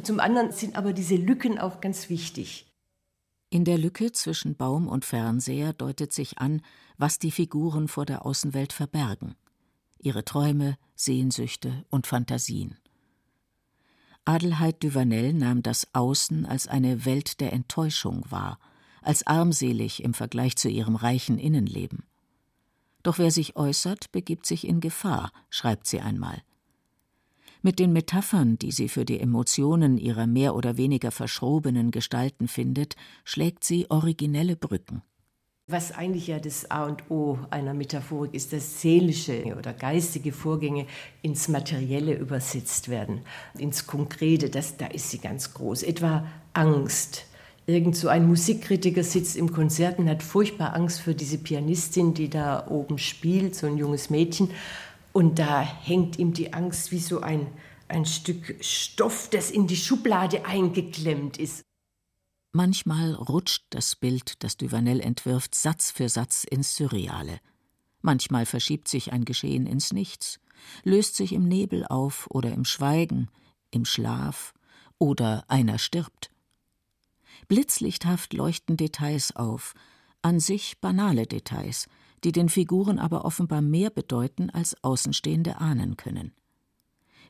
Zum 0.02 0.20
anderen 0.20 0.52
sind 0.52 0.74
aber 0.74 0.94
diese 0.94 1.16
Lücken 1.16 1.58
auch 1.58 1.82
ganz 1.82 2.08
wichtig. 2.08 2.69
In 3.52 3.64
der 3.64 3.78
Lücke 3.78 4.12
zwischen 4.12 4.54
Baum 4.54 4.86
und 4.86 5.04
Fernseher 5.04 5.72
deutet 5.72 6.12
sich 6.12 6.38
an, 6.38 6.62
was 6.98 7.18
die 7.18 7.32
Figuren 7.32 7.88
vor 7.88 8.06
der 8.06 8.24
Außenwelt 8.24 8.72
verbergen. 8.72 9.34
Ihre 9.98 10.24
Träume, 10.24 10.78
Sehnsüchte 10.94 11.84
und 11.90 12.06
Fantasien. 12.06 12.78
Adelheid 14.24 14.84
Duvanel 14.84 15.32
nahm 15.32 15.62
das 15.62 15.92
Außen 15.94 16.46
als 16.46 16.68
eine 16.68 17.04
Welt 17.04 17.40
der 17.40 17.52
Enttäuschung 17.52 18.24
wahr, 18.30 18.60
als 19.02 19.26
armselig 19.26 20.04
im 20.04 20.14
Vergleich 20.14 20.56
zu 20.56 20.68
ihrem 20.68 20.94
reichen 20.94 21.38
Innenleben. 21.38 22.04
Doch 23.02 23.18
wer 23.18 23.32
sich 23.32 23.56
äußert, 23.56 24.12
begibt 24.12 24.46
sich 24.46 24.64
in 24.64 24.80
Gefahr, 24.80 25.32
schreibt 25.48 25.88
sie 25.88 26.00
einmal. 26.00 26.42
Mit 27.62 27.78
den 27.78 27.92
Metaphern, 27.92 28.58
die 28.58 28.72
sie 28.72 28.88
für 28.88 29.04
die 29.04 29.20
Emotionen 29.20 29.98
ihrer 29.98 30.26
mehr 30.26 30.54
oder 30.54 30.78
weniger 30.78 31.10
verschrobenen 31.10 31.90
Gestalten 31.90 32.48
findet, 32.48 32.96
schlägt 33.22 33.64
sie 33.64 33.90
originelle 33.90 34.56
Brücken. 34.56 35.02
Was 35.66 35.92
eigentlich 35.92 36.26
ja 36.26 36.40
das 36.40 36.70
A 36.70 36.86
und 36.86 37.10
O 37.10 37.38
einer 37.50 37.74
Metaphorik 37.74 38.32
ist, 38.32 38.54
dass 38.54 38.80
seelische 38.80 39.54
oder 39.58 39.74
geistige 39.74 40.32
Vorgänge 40.32 40.86
ins 41.20 41.48
Materielle 41.48 42.14
übersetzt 42.14 42.88
werden, 42.88 43.20
ins 43.56 43.86
Konkrete. 43.86 44.48
Das, 44.48 44.78
da 44.78 44.86
ist 44.86 45.10
sie 45.10 45.18
ganz 45.18 45.52
groß. 45.52 45.82
Etwa 45.82 46.26
Angst. 46.54 47.26
Irgend 47.66 47.94
so 47.94 48.08
ein 48.08 48.26
Musikkritiker 48.26 49.04
sitzt 49.04 49.36
im 49.36 49.52
Konzert 49.52 49.98
und 49.98 50.08
hat 50.08 50.22
furchtbar 50.24 50.74
Angst 50.74 51.02
für 51.02 51.14
diese 51.14 51.38
Pianistin, 51.38 52.14
die 52.14 52.30
da 52.30 52.66
oben 52.66 52.98
spielt, 52.98 53.54
so 53.54 53.66
ein 53.66 53.76
junges 53.76 54.08
Mädchen. 54.10 54.50
Und 55.12 55.38
da 55.38 55.60
hängt 55.60 56.18
ihm 56.18 56.32
die 56.32 56.52
Angst 56.52 56.92
wie 56.92 57.00
so 57.00 57.20
ein, 57.20 57.48
ein 57.88 58.04
Stück 58.04 58.56
Stoff, 58.60 59.28
das 59.30 59.50
in 59.50 59.66
die 59.66 59.76
Schublade 59.76 60.44
eingeklemmt 60.44 61.36
ist. 61.36 61.62
Manchmal 62.52 63.14
rutscht 63.14 63.64
das 63.70 63.96
Bild, 63.96 64.42
das 64.42 64.56
Duvanel 64.56 65.00
entwirft, 65.00 65.54
Satz 65.54 65.90
für 65.90 66.08
Satz 66.08 66.44
ins 66.44 66.74
Surreale. 66.74 67.40
Manchmal 68.02 68.46
verschiebt 68.46 68.88
sich 68.88 69.12
ein 69.12 69.24
Geschehen 69.24 69.66
ins 69.66 69.92
Nichts, 69.92 70.40
löst 70.82 71.16
sich 71.16 71.32
im 71.32 71.46
Nebel 71.46 71.86
auf 71.86 72.26
oder 72.30 72.52
im 72.52 72.64
Schweigen, 72.64 73.28
im 73.70 73.84
Schlaf 73.84 74.52
oder 74.98 75.44
einer 75.48 75.78
stirbt. 75.78 76.30
Blitzlichthaft 77.46 78.32
leuchten 78.32 78.76
Details 78.76 79.34
auf, 79.36 79.74
an 80.22 80.40
sich 80.40 80.78
banale 80.80 81.26
Details, 81.26 81.88
die 82.24 82.32
den 82.32 82.48
Figuren 82.48 82.98
aber 82.98 83.24
offenbar 83.24 83.62
mehr 83.62 83.90
bedeuten, 83.90 84.50
als 84.50 84.76
Außenstehende 84.82 85.60
ahnen 85.60 85.96
können. 85.96 86.32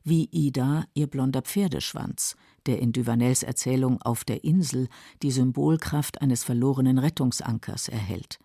Wie 0.03 0.29
Ida 0.31 0.85
ihr 0.95 1.07
blonder 1.07 1.43
Pferdeschwanz, 1.43 2.37
der 2.67 2.81
in 2.81 2.93
Duvanels 2.93 3.43
Erzählung 3.43 4.01
Auf 4.01 4.25
der 4.25 4.45
Insel 4.45 4.89
die 5.23 5.31
Symbolkraft 5.31 6.23
eines 6.23 6.43
verlorenen 6.43 6.99
Rettungsankers 6.99 7.89
erhält. 7.89 8.39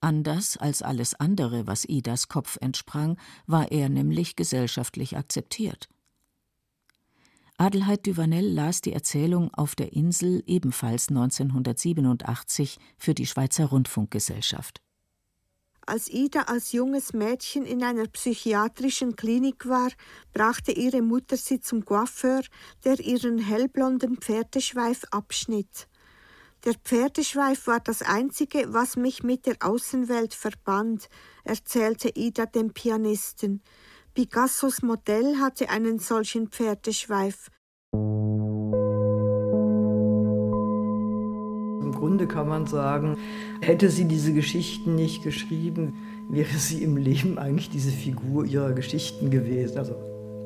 Anders 0.00 0.56
als 0.56 0.82
alles 0.82 1.14
andere, 1.14 1.66
was 1.66 1.84
Idas 1.84 2.28
Kopf 2.28 2.58
entsprang, 2.60 3.18
war 3.46 3.70
er 3.70 3.88
nämlich 3.88 4.34
gesellschaftlich 4.34 5.16
akzeptiert. 5.16 5.88
Adelheid 7.58 8.06
Duvanel 8.06 8.50
las 8.50 8.80
die 8.80 8.92
Erzählung 8.92 9.54
Auf 9.54 9.76
der 9.76 9.92
Insel 9.92 10.42
ebenfalls 10.46 11.10
1987 11.10 12.78
für 12.96 13.14
die 13.14 13.26
Schweizer 13.26 13.66
Rundfunkgesellschaft. 13.66 14.82
Als 15.84 16.08
Ida 16.08 16.42
als 16.42 16.70
junges 16.72 17.12
Mädchen 17.12 17.66
in 17.66 17.82
einer 17.82 18.06
psychiatrischen 18.06 19.16
Klinik 19.16 19.66
war, 19.68 19.90
brachte 20.32 20.70
ihre 20.70 21.02
Mutter 21.02 21.36
sie 21.36 21.60
zum 21.60 21.84
Coiffeur, 21.84 22.42
der 22.84 23.00
ihren 23.00 23.38
hellblonden 23.38 24.18
Pferdeschweif 24.18 25.02
abschnitt. 25.10 25.88
Der 26.64 26.74
Pferdeschweif 26.74 27.66
war 27.66 27.80
das 27.80 28.02
Einzige, 28.02 28.72
was 28.72 28.94
mich 28.96 29.24
mit 29.24 29.46
der 29.46 29.56
Außenwelt 29.60 30.34
verband, 30.34 31.08
erzählte 31.42 32.10
Ida 32.14 32.46
dem 32.46 32.72
Pianisten. 32.72 33.60
Picassos 34.14 34.82
Modell 34.82 35.38
hatte 35.40 35.68
einen 35.68 35.98
solchen 35.98 36.48
Pferdeschweif. 36.48 37.48
Grunde 41.92 42.26
kann 42.26 42.48
man 42.48 42.66
sagen, 42.66 43.16
hätte 43.60 43.88
sie 43.90 44.06
diese 44.06 44.32
Geschichten 44.32 44.94
nicht 44.94 45.22
geschrieben, 45.22 45.94
wäre 46.28 46.56
sie 46.56 46.82
im 46.82 46.96
Leben 46.96 47.38
eigentlich 47.38 47.70
diese 47.70 47.90
Figur 47.90 48.44
ihrer 48.44 48.72
Geschichten 48.72 49.30
gewesen. 49.30 49.78
Also 49.78 49.94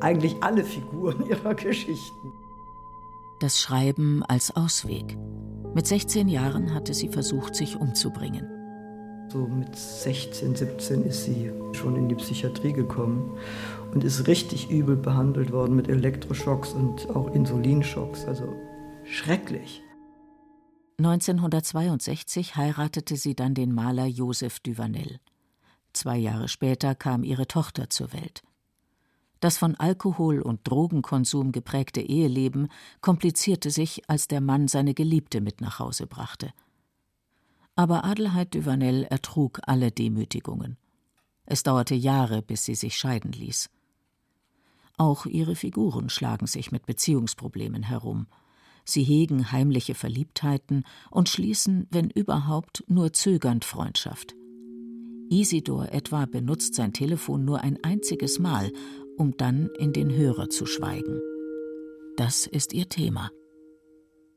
eigentlich 0.00 0.37
alle 0.41 0.65
Figuren 0.65 1.26
ihrer 1.29 1.55
Geschichten. 1.55 2.33
Das 3.38 3.61
Schreiben 3.61 4.23
als 4.29 4.55
Ausweg. 4.57 5.17
Mit 5.75 5.87
16 5.87 6.29
Jahren 6.29 6.73
hatte 6.73 6.95
sie 6.95 7.09
versucht, 7.09 7.55
sich 7.55 7.79
umzubringen. 7.79 8.47
So 9.29 9.47
mit 9.47 9.76
16, 9.76 10.55
17 10.55 11.05
ist 11.05 11.25
sie 11.25 11.50
schon 11.73 11.97
in 11.97 12.09
die 12.09 12.15
Psychiatrie 12.15 12.73
gekommen 12.73 13.37
und 13.93 14.05
ist 14.05 14.26
richtig 14.26 14.71
übel 14.71 14.97
behandelt 14.97 15.53
worden 15.53 15.76
mit 15.76 15.88
Elektroschocks 15.88 16.73
und 16.73 17.11
auch 17.11 17.35
Insulinschocks. 17.35 18.25
Also 18.25 18.55
schrecklich. 19.05 19.83
1962 20.99 22.57
heiratete 22.57 23.17
sie 23.17 23.35
dann 23.35 23.55
den 23.55 23.75
Maler 23.75 24.07
Joseph 24.07 24.61
Duvanel. 24.61 25.21
Zwei 25.93 26.17
Jahre 26.17 26.49
später 26.49 26.95
kam 26.95 27.23
ihre 27.23 27.47
Tochter 27.47 27.91
zur 27.91 28.12
Welt. 28.15 28.43
Das 29.41 29.59
von 29.59 29.75
Alkohol 29.75 30.41
und 30.41 30.61
Drogenkonsum 30.65 31.53
geprägte 31.53 32.00
Eheleben 32.00 32.69
komplizierte 33.03 33.71
sich, 33.71 34.09
als 34.09 34.29
der 34.29 34.41
Mann 34.41 34.69
seine 34.69 34.95
Geliebte 34.95 35.43
mit 35.43 35.61
nach 35.61 35.79
Hause 35.79 36.07
brachte. 36.07 36.53
Aber 37.75 38.05
Adelheid 38.05 38.55
Duvanel 38.55 39.05
ertrug 39.05 39.61
alle 39.67 39.93
Demütigungen. 39.93 40.79
Es 41.45 41.62
dauerte 41.62 41.95
Jahre, 41.95 42.41
bis 42.41 42.65
sie 42.65 42.75
sich 42.75 42.97
scheiden 42.97 43.33
ließ. 43.33 43.69
Auch 44.97 45.26
ihre 45.26 45.55
Figuren 45.55 46.09
schlagen 46.09 46.47
sich 46.47 46.73
mit 46.73 46.87
Beziehungsproblemen 46.87 47.83
herum. 47.83 48.26
Sie 48.88 49.02
hegen 49.02 49.50
heimliche 49.50 49.95
Verliebtheiten 49.95 50.85
und 51.11 51.28
schließen, 51.28 51.88
wenn 51.90 52.09
überhaupt, 52.09 52.85
nur 52.87 53.12
zögernd 53.12 53.64
Freundschaft. 53.64 54.35
Isidor 55.28 55.93
etwa 55.93 56.25
benutzt 56.26 56.76
sein 56.76 56.93
Telefon 56.93 57.45
nur 57.45 57.62
ein 57.62 57.78
einziges 57.83 58.38
Mal, 58.38 58.71
um 59.19 59.37
dann 59.37 59.69
in 59.78 59.93
den 59.93 60.14
Hörer 60.14 60.49
zu 60.50 60.66
schweigen. 60.66 61.21
Das 62.16 62.47
ist 62.47 62.73
ihr 62.73 62.88
Thema. 62.88 63.31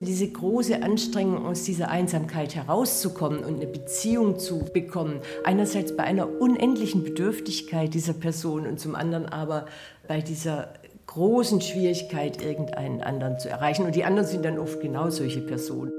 Diese 0.01 0.32
große 0.32 0.82
Anstrengung, 0.82 1.46
aus 1.46 1.63
dieser 1.63 1.89
Einsamkeit 1.89 2.56
herauszukommen 2.56 3.44
und 3.44 3.56
eine 3.56 3.68
Beziehung 3.68 4.39
zu 4.39 4.65
bekommen, 4.74 5.20
einerseits 5.44 5.96
bei 5.96 6.03
einer 6.03 6.39
unendlichen 6.39 7.03
Bedürftigkeit 7.03 7.94
dieser 7.94 8.13
Person 8.13 8.65
und 8.65 8.79
zum 8.79 8.96
anderen 8.96 9.25
aber 9.25 9.65
bei 10.08 10.22
dieser 10.22 10.74
großen 11.10 11.60
Schwierigkeit, 11.60 12.42
irgendeinen 12.42 13.01
anderen 13.01 13.39
zu 13.39 13.50
erreichen. 13.50 13.86
Und 13.86 13.96
die 13.96 14.04
anderen 14.04 14.28
sind 14.28 14.46
dann 14.46 14.60
oft 14.60 14.80
genau 14.80 15.10
solche 15.10 15.42
Personen. 15.42 15.92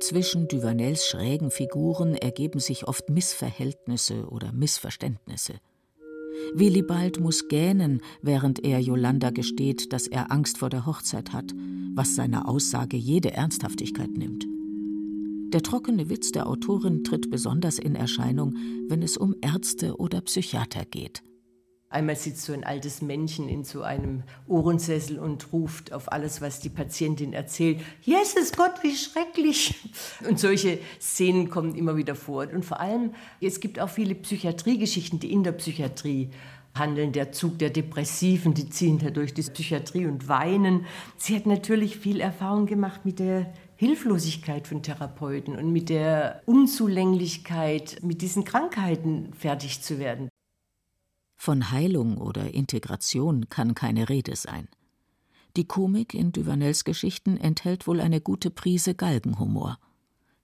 Zwischen 0.00 0.48
Duvanels 0.48 1.06
schrägen 1.06 1.50
Figuren 1.50 2.14
ergeben 2.14 2.60
sich 2.60 2.86
oft 2.86 3.08
Missverhältnisse 3.10 4.26
oder 4.28 4.52
Missverständnisse. 4.52 5.54
Willibald 6.54 7.20
muss 7.20 7.48
gähnen, 7.48 8.00
während 8.22 8.64
er 8.64 8.80
Yolanda 8.80 9.30
gesteht, 9.30 9.92
dass 9.92 10.06
er 10.06 10.30
Angst 10.30 10.58
vor 10.58 10.70
der 10.70 10.86
Hochzeit 10.86 11.32
hat, 11.32 11.52
was 11.94 12.14
seiner 12.14 12.48
Aussage 12.48 12.96
jede 12.96 13.32
Ernsthaftigkeit 13.32 14.10
nimmt. 14.10 14.46
Der 15.52 15.62
trockene 15.62 16.10
Witz 16.10 16.32
der 16.32 16.46
Autorin 16.46 17.04
tritt 17.04 17.30
besonders 17.30 17.78
in 17.78 17.94
Erscheinung, 17.94 18.54
wenn 18.88 19.02
es 19.02 19.16
um 19.16 19.34
Ärzte 19.40 19.96
oder 19.96 20.20
Psychiater 20.20 20.84
geht. 20.84 21.22
Einmal 21.90 22.16
sitzt 22.16 22.42
so 22.42 22.52
ein 22.52 22.64
altes 22.64 23.00
Männchen 23.00 23.48
in 23.48 23.64
so 23.64 23.80
einem 23.80 24.22
Ohrensessel 24.46 25.18
und 25.18 25.54
ruft 25.54 25.94
auf 25.94 26.12
alles, 26.12 26.42
was 26.42 26.60
die 26.60 26.68
Patientin 26.68 27.32
erzählt. 27.32 27.80
Jesus 28.02 28.52
Gott, 28.52 28.74
wie 28.82 28.94
schrecklich! 28.94 29.74
Und 30.28 30.38
solche 30.38 30.80
Szenen 31.00 31.48
kommen 31.48 31.74
immer 31.74 31.96
wieder 31.96 32.14
vor. 32.14 32.46
Und 32.52 32.66
vor 32.66 32.80
allem, 32.80 33.14
es 33.40 33.60
gibt 33.60 33.80
auch 33.80 33.88
viele 33.88 34.14
Psychiatriegeschichten, 34.14 35.18
die 35.18 35.32
in 35.32 35.44
der 35.44 35.52
Psychiatrie 35.52 36.28
handeln. 36.74 37.12
Der 37.12 37.32
Zug 37.32 37.58
der 37.58 37.70
Depressiven, 37.70 38.52
die 38.52 38.68
ziehen 38.68 38.98
da 38.98 39.08
durch 39.08 39.32
die 39.32 39.42
Psychiatrie 39.42 40.04
und 40.04 40.28
weinen. 40.28 40.84
Sie 41.16 41.34
hat 41.34 41.46
natürlich 41.46 41.96
viel 41.96 42.20
Erfahrung 42.20 42.66
gemacht 42.66 43.06
mit 43.06 43.18
der 43.18 43.50
Hilflosigkeit 43.76 44.66
von 44.66 44.82
Therapeuten 44.82 45.56
und 45.56 45.72
mit 45.72 45.88
der 45.88 46.42
Unzulänglichkeit, 46.44 48.00
mit 48.02 48.20
diesen 48.20 48.44
Krankheiten 48.44 49.32
fertig 49.32 49.80
zu 49.80 49.98
werden. 49.98 50.28
Von 51.40 51.70
Heilung 51.70 52.18
oder 52.18 52.52
Integration 52.52 53.48
kann 53.48 53.76
keine 53.76 54.08
Rede 54.08 54.34
sein. 54.34 54.66
Die 55.56 55.64
Komik 55.64 56.12
in 56.12 56.32
Duvanels 56.32 56.82
Geschichten 56.82 57.36
enthält 57.36 57.86
wohl 57.86 58.00
eine 58.00 58.20
gute 58.20 58.50
Prise 58.50 58.96
Galgenhumor. 58.96 59.78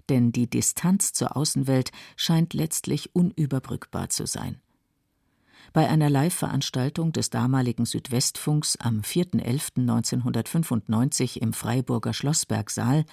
Denn 0.09 0.31
die 0.31 0.49
Distanz 0.49 1.13
zur 1.13 1.37
Außenwelt 1.37 1.91
scheint 2.17 2.55
letztlich 2.55 3.13
unüberbrückbar 3.15 4.09
zu 4.09 4.25
sein. 4.27 4.61
Bei 5.73 5.89
einer 5.89 6.11
Live-Veranstaltung 6.11 7.11
des 7.13 7.29
damaligen 7.29 7.87
Südwestfunks 7.87 8.77
am 8.77 9.01
4.11.1995 9.01 11.39
im 11.39 11.55
Freiburger 11.55 12.13
Schlossbergsaal 12.13 13.05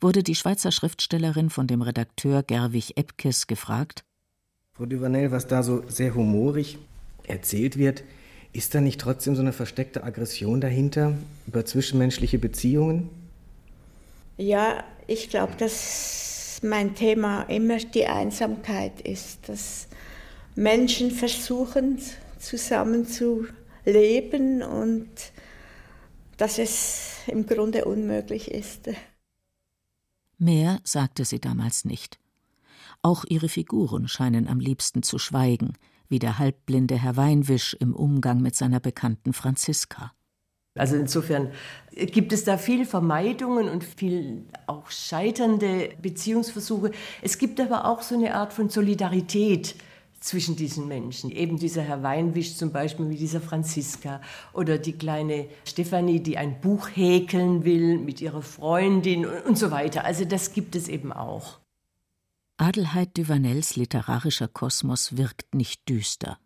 wurde 0.00 0.22
die 0.22 0.34
Schweizer 0.34 0.72
Schriftstellerin 0.72 1.50
von 1.50 1.66
dem 1.66 1.82
Redakteur 1.82 2.42
Gerwig 2.42 2.96
Epkes 2.96 3.46
gefragt: 3.46 4.06
Frau 4.72 4.86
Duvanel, 4.86 5.30
was 5.30 5.46
da 5.46 5.62
so 5.62 5.84
sehr 5.88 6.14
humorig 6.14 6.78
erzählt 7.30 7.78
wird, 7.78 8.04
ist 8.52 8.74
da 8.74 8.80
nicht 8.80 9.00
trotzdem 9.00 9.36
so 9.36 9.42
eine 9.42 9.52
versteckte 9.52 10.04
Aggression 10.04 10.60
dahinter 10.60 11.16
über 11.46 11.64
zwischenmenschliche 11.64 12.38
Beziehungen? 12.38 13.10
Ja, 14.36 14.84
ich 15.06 15.30
glaube, 15.30 15.52
dass 15.58 16.60
mein 16.62 16.94
Thema 16.94 17.42
immer 17.42 17.78
die 17.78 18.06
Einsamkeit 18.06 19.00
ist, 19.00 19.48
dass 19.48 19.88
Menschen 20.54 21.10
versuchen, 21.10 22.00
zusammen 22.38 23.06
zu 23.06 23.46
leben 23.84 24.62
und 24.62 25.08
dass 26.36 26.58
es 26.58 27.16
im 27.26 27.46
Grunde 27.46 27.84
unmöglich 27.84 28.50
ist. 28.50 28.90
Mehr 30.38 30.78
sagte 30.84 31.24
sie 31.24 31.40
damals 31.40 31.84
nicht. 31.84 32.18
Auch 33.02 33.24
ihre 33.28 33.48
Figuren 33.48 34.08
scheinen 34.08 34.46
am 34.48 34.60
liebsten 34.60 35.02
zu 35.02 35.18
schweigen, 35.18 35.74
wie 36.08 36.18
der 36.18 36.38
halbblinde 36.38 36.96
Herr 36.96 37.16
Weinwisch 37.16 37.74
im 37.80 37.94
Umgang 37.94 38.40
mit 38.40 38.54
seiner 38.54 38.80
Bekannten 38.80 39.32
Franziska. 39.32 40.12
Also 40.78 40.96
insofern 40.96 41.50
gibt 41.92 42.32
es 42.32 42.44
da 42.44 42.56
viel 42.56 42.84
Vermeidungen 42.84 43.68
und 43.68 43.82
viel 43.82 44.44
auch 44.66 44.90
scheiternde 44.90 45.90
Beziehungsversuche. 46.00 46.92
Es 47.20 47.38
gibt 47.38 47.60
aber 47.60 47.86
auch 47.86 48.02
so 48.02 48.14
eine 48.14 48.34
Art 48.34 48.52
von 48.52 48.68
Solidarität 48.68 49.74
zwischen 50.20 50.56
diesen 50.56 50.88
Menschen. 50.88 51.30
Eben 51.30 51.58
dieser 51.58 51.82
Herr 51.82 52.02
Weinwisch 52.02 52.56
zum 52.56 52.72
Beispiel 52.72 53.06
mit 53.06 53.20
dieser 53.20 53.40
Franziska 53.40 54.20
oder 54.52 54.78
die 54.78 54.92
kleine 54.92 55.46
Stefanie, 55.64 56.20
die 56.20 56.38
ein 56.38 56.60
Buch 56.60 56.88
häkeln 56.92 57.64
will 57.64 57.98
mit 57.98 58.20
ihrer 58.20 58.42
Freundin 58.42 59.26
und 59.26 59.58
so 59.58 59.70
weiter. 59.70 60.04
Also 60.04 60.24
das 60.24 60.52
gibt 60.52 60.74
es 60.76 60.88
eben 60.88 61.12
auch. 61.12 61.58
Adelheid 62.60 63.16
Duvanels 63.16 63.76
literarischer 63.76 64.48
Kosmos 64.48 65.16
wirkt 65.16 65.54
nicht 65.54 65.88
düster. 65.88 66.40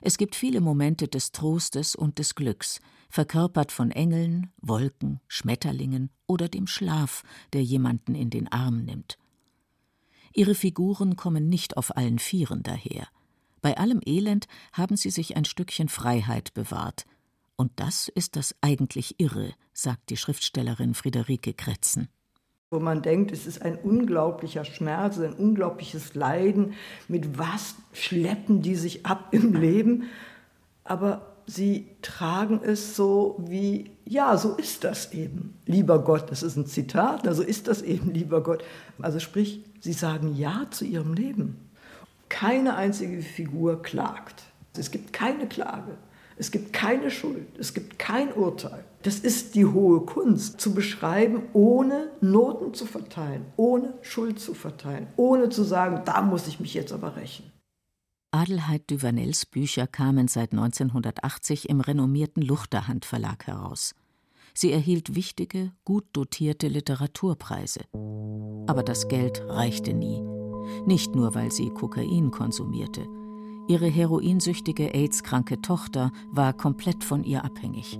Es 0.00 0.18
gibt 0.18 0.34
viele 0.34 0.60
Momente 0.60 1.06
des 1.06 1.30
Trostes 1.30 1.94
und 1.94 2.18
des 2.18 2.34
Glücks, 2.34 2.80
verkörpert 3.08 3.70
von 3.70 3.92
Engeln, 3.92 4.50
Wolken, 4.60 5.20
Schmetterlingen 5.28 6.10
oder 6.26 6.48
dem 6.48 6.66
Schlaf, 6.66 7.22
der 7.52 7.62
jemanden 7.62 8.16
in 8.16 8.30
den 8.30 8.50
Arm 8.50 8.84
nimmt. 8.84 9.16
Ihre 10.34 10.56
Figuren 10.56 11.14
kommen 11.14 11.48
nicht 11.48 11.76
auf 11.76 11.96
allen 11.96 12.18
Vieren 12.18 12.64
daher. 12.64 13.06
Bei 13.62 13.76
allem 13.76 14.00
Elend 14.04 14.48
haben 14.72 14.96
sie 14.96 15.10
sich 15.10 15.36
ein 15.36 15.44
Stückchen 15.44 15.88
Freiheit 15.88 16.52
bewahrt. 16.54 17.06
Und 17.54 17.70
das 17.76 18.08
ist 18.08 18.34
das 18.34 18.56
eigentlich 18.60 19.20
Irre, 19.20 19.54
sagt 19.72 20.10
die 20.10 20.16
Schriftstellerin 20.16 20.94
Friederike 20.94 21.54
Kretzen 21.54 22.08
wo 22.74 22.80
man 22.80 23.00
denkt, 23.00 23.32
es 23.32 23.46
ist 23.46 23.62
ein 23.62 23.76
unglaublicher 23.76 24.64
Schmerz, 24.64 25.18
ein 25.18 25.32
unglaubliches 25.32 26.14
Leiden, 26.14 26.74
mit 27.08 27.38
was 27.38 27.76
schleppen 27.92 28.60
die 28.60 28.74
sich 28.74 29.06
ab 29.06 29.28
im 29.30 29.54
Leben, 29.54 30.04
aber 30.82 31.34
sie 31.46 31.86
tragen 32.02 32.60
es 32.62 32.96
so 32.96 33.36
wie, 33.38 33.90
ja, 34.04 34.36
so 34.36 34.56
ist 34.56 34.84
das 34.84 35.12
eben, 35.12 35.56
lieber 35.66 36.00
Gott, 36.00 36.30
das 36.30 36.42
ist 36.42 36.56
ein 36.56 36.66
Zitat, 36.66 37.26
also 37.28 37.42
ist 37.42 37.68
das 37.68 37.80
eben, 37.80 38.12
lieber 38.12 38.42
Gott. 38.42 38.64
Also 39.00 39.20
sprich, 39.20 39.64
sie 39.80 39.92
sagen 39.92 40.34
Ja 40.36 40.66
zu 40.70 40.84
ihrem 40.84 41.14
Leben. 41.14 41.56
Keine 42.28 42.74
einzige 42.74 43.22
Figur 43.22 43.82
klagt. 43.82 44.42
Es 44.76 44.90
gibt 44.90 45.12
keine 45.12 45.46
Klage. 45.46 45.96
Es 46.36 46.50
gibt 46.50 46.72
keine 46.72 47.10
Schuld, 47.10 47.46
es 47.58 47.74
gibt 47.74 47.98
kein 47.98 48.32
Urteil. 48.32 48.84
Das 49.02 49.18
ist 49.18 49.54
die 49.54 49.66
hohe 49.66 50.00
Kunst, 50.00 50.60
zu 50.60 50.74
beschreiben, 50.74 51.42
ohne 51.52 52.10
Noten 52.20 52.74
zu 52.74 52.86
verteilen, 52.86 53.44
ohne 53.56 53.94
Schuld 54.02 54.40
zu 54.40 54.54
verteilen, 54.54 55.06
ohne 55.16 55.48
zu 55.50 55.62
sagen, 55.62 56.02
da 56.04 56.22
muss 56.22 56.48
ich 56.48 56.58
mich 56.58 56.74
jetzt 56.74 56.92
aber 56.92 57.16
rächen. 57.16 57.52
Adelheid 58.32 58.90
Duvanels 58.90 59.46
Bücher 59.46 59.86
kamen 59.86 60.26
seit 60.26 60.52
1980 60.52 61.68
im 61.68 61.80
renommierten 61.80 62.42
Luchterhand 62.42 63.04
Verlag 63.04 63.46
heraus. 63.46 63.94
Sie 64.54 64.72
erhielt 64.72 65.14
wichtige, 65.14 65.72
gut 65.84 66.04
dotierte 66.12 66.68
Literaturpreise. 66.68 67.82
Aber 68.66 68.82
das 68.82 69.08
Geld 69.08 69.42
reichte 69.48 69.92
nie. 69.92 70.20
Nicht 70.86 71.14
nur, 71.14 71.34
weil 71.34 71.52
sie 71.52 71.70
Kokain 71.70 72.30
konsumierte. 72.30 73.06
Ihre 73.66 73.86
heroinsüchtige 73.86 74.92
AIDS-kranke 74.92 75.62
Tochter 75.62 76.12
war 76.30 76.52
komplett 76.52 77.02
von 77.02 77.24
ihr 77.24 77.44
abhängig. 77.44 77.98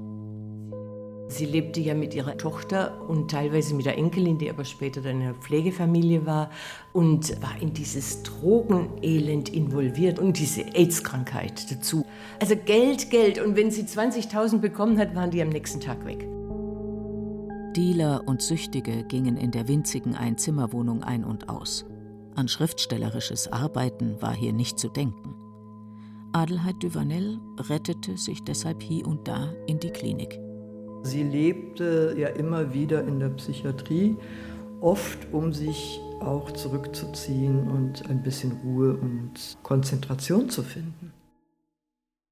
Sie 1.29 1.47
lebte 1.47 1.81
ja 1.81 1.95
mit 1.95 2.15
ihrer 2.15 2.37
Tochter 2.37 3.01
und 3.09 3.31
teilweise 3.31 3.75
mit 3.75 3.87
der 3.87 3.97
Enkelin, 3.97 4.37
die 4.37 4.51
aber 4.51 4.67
später 4.67 5.01
dann 5.01 5.17
in 5.17 5.23
einer 5.23 5.35
Pflegefamilie 5.35 6.27
war 6.27 6.51
und 6.93 7.41
war 7.43 7.61
in 7.63 7.73
dieses 7.73 8.23
Drogenelend 8.23 9.49
involviert 9.49 10.19
und 10.19 10.39
diese 10.39 10.75
AIDS-Krankheit 10.75 11.71
dazu. 11.71 12.05
Also 12.41 12.57
Geld, 12.57 13.09
Geld 13.09 13.41
und 13.41 13.57
wenn 13.57 13.71
sie 13.71 13.85
20.000 13.85 14.59
bekommen 14.59 14.99
hat, 14.99 15.15
waren 15.15 15.31
die 15.31 15.41
am 15.41 15.49
nächsten 15.49 15.81
Tag 15.81 16.05
weg. 16.05 16.29
Dealer 17.75 18.23
und 18.27 18.43
Süchtige 18.43 19.03
gingen 19.05 19.39
in 19.39 19.51
der 19.51 19.67
winzigen 19.67 20.15
Einzimmerwohnung 20.15 21.03
ein 21.03 21.25
und 21.25 21.49
aus. 21.49 21.87
An 22.37 22.49
schriftstellerisches 22.49 23.51
Arbeiten 23.51 24.21
war 24.21 24.35
hier 24.35 24.53
nicht 24.53 24.79
zu 24.79 24.89
denken. 24.89 25.44
Adelheid 26.35 26.83
Duvanel 26.83 27.39
rettete 27.59 28.19
sich 28.19 28.43
deshalb 28.43 28.83
hier 28.83 29.07
und 29.07 29.29
da 29.29 29.53
in 29.69 29.79
die 29.79 29.91
Klinik. 29.91 30.41
Sie 31.05 31.23
lebte 31.23 32.17
ja 32.19 32.29
immer 32.29 32.75
wieder 32.75 33.07
in 33.07 33.21
der 33.21 33.29
Psychiatrie, 33.29 34.17
oft 34.81 35.33
um 35.33 35.53
sich 35.53 36.01
auch 36.19 36.51
zurückzuziehen 36.51 37.71
und 37.71 38.11
ein 38.11 38.25
bisschen 38.25 38.51
Ruhe 38.51 38.97
und 38.97 39.59
Konzentration 39.63 40.51
zu 40.51 40.65
finden. 40.65 41.13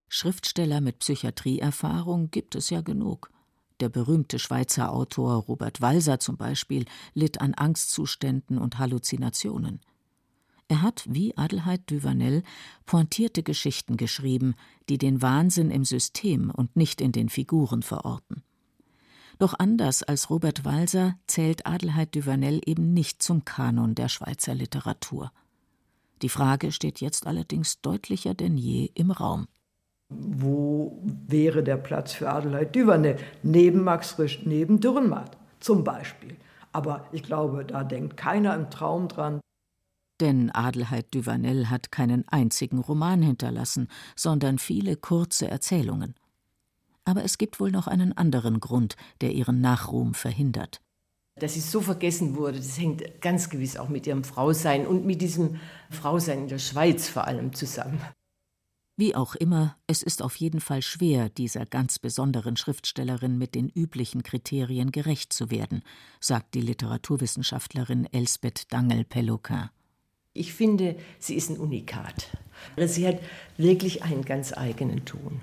Schriftsteller 0.08 0.80
mit 0.80 0.98
Psychiatrieerfahrung 0.98 2.32
gibt 2.32 2.56
es 2.56 2.70
ja 2.70 2.80
genug. 2.80 3.30
Der 3.78 3.88
berühmte 3.88 4.40
Schweizer 4.40 4.92
Autor 4.92 5.34
Robert 5.44 5.80
Walser 5.80 6.18
zum 6.18 6.36
Beispiel 6.36 6.86
litt 7.14 7.40
an 7.40 7.54
Angstzuständen 7.54 8.58
und 8.58 8.80
Halluzinationen. 8.80 9.80
Er 10.72 10.80
hat, 10.80 11.04
wie 11.06 11.36
Adelheid 11.36 11.82
Duvanel, 11.90 12.42
pointierte 12.86 13.42
Geschichten 13.42 13.98
geschrieben, 13.98 14.54
die 14.88 14.96
den 14.96 15.20
Wahnsinn 15.20 15.70
im 15.70 15.84
System 15.84 16.50
und 16.50 16.76
nicht 16.76 17.02
in 17.02 17.12
den 17.12 17.28
Figuren 17.28 17.82
verorten. 17.82 18.42
Doch 19.38 19.52
anders 19.58 20.02
als 20.02 20.30
Robert 20.30 20.64
Walser 20.64 21.16
zählt 21.26 21.66
Adelheid 21.66 22.16
Duvanel 22.16 22.62
eben 22.64 22.94
nicht 22.94 23.22
zum 23.22 23.44
Kanon 23.44 23.94
der 23.94 24.08
Schweizer 24.08 24.54
Literatur. 24.54 25.30
Die 26.22 26.30
Frage 26.30 26.72
steht 26.72 27.02
jetzt 27.02 27.26
allerdings 27.26 27.82
deutlicher 27.82 28.32
denn 28.32 28.56
je 28.56 28.90
im 28.94 29.10
Raum. 29.10 29.48
Wo 30.08 31.02
wäre 31.04 31.62
der 31.62 31.76
Platz 31.76 32.14
für 32.14 32.30
Adelheid 32.30 32.74
Duvanel? 32.74 33.18
Neben 33.42 33.84
Max 33.84 34.12
Frisch, 34.12 34.40
neben 34.46 34.80
Dürrenmatt 34.80 35.36
zum 35.60 35.84
Beispiel. 35.84 36.38
Aber 36.72 37.04
ich 37.12 37.22
glaube, 37.22 37.66
da 37.66 37.84
denkt 37.84 38.16
keiner 38.16 38.54
im 38.54 38.70
Traum 38.70 39.08
dran. 39.08 39.42
Denn 40.22 40.52
Adelheid 40.52 41.12
Duvanel 41.12 41.68
hat 41.68 41.90
keinen 41.90 42.28
einzigen 42.28 42.78
Roman 42.78 43.22
hinterlassen, 43.22 43.88
sondern 44.14 44.60
viele 44.60 44.94
kurze 44.94 45.48
Erzählungen. 45.48 46.14
Aber 47.04 47.24
es 47.24 47.38
gibt 47.38 47.58
wohl 47.58 47.72
noch 47.72 47.88
einen 47.88 48.16
anderen 48.16 48.60
Grund, 48.60 48.94
der 49.20 49.32
ihren 49.32 49.60
Nachruhm 49.60 50.14
verhindert. 50.14 50.80
Dass 51.34 51.54
sie 51.54 51.60
so 51.60 51.80
vergessen 51.80 52.36
wurde, 52.36 52.58
das 52.58 52.78
hängt 52.78 53.20
ganz 53.20 53.50
gewiss 53.50 53.76
auch 53.76 53.88
mit 53.88 54.06
ihrem 54.06 54.22
Frausein 54.22 54.86
und 54.86 55.04
mit 55.04 55.20
diesem 55.20 55.58
Frausein 55.90 56.42
in 56.42 56.48
der 56.48 56.60
Schweiz 56.60 57.08
vor 57.08 57.26
allem 57.26 57.52
zusammen. 57.52 58.00
Wie 58.96 59.16
auch 59.16 59.34
immer, 59.34 59.76
es 59.88 60.04
ist 60.04 60.22
auf 60.22 60.36
jeden 60.36 60.60
Fall 60.60 60.82
schwer, 60.82 61.30
dieser 61.30 61.66
ganz 61.66 61.98
besonderen 61.98 62.56
Schriftstellerin 62.56 63.38
mit 63.38 63.56
den 63.56 63.68
üblichen 63.68 64.22
Kriterien 64.22 64.92
gerecht 64.92 65.32
zu 65.32 65.50
werden, 65.50 65.82
sagt 66.20 66.54
die 66.54 66.60
Literaturwissenschaftlerin 66.60 68.06
Elsbeth 68.12 68.72
Dangel-Peloquin. 68.72 69.70
Ich 70.34 70.54
finde, 70.54 70.96
sie 71.18 71.34
ist 71.34 71.50
ein 71.50 71.58
Unikat. 71.58 72.30
Sie 72.78 73.06
hat 73.06 73.18
wirklich 73.58 74.02
einen 74.02 74.24
ganz 74.24 74.56
eigenen 74.56 75.04
Ton. 75.04 75.42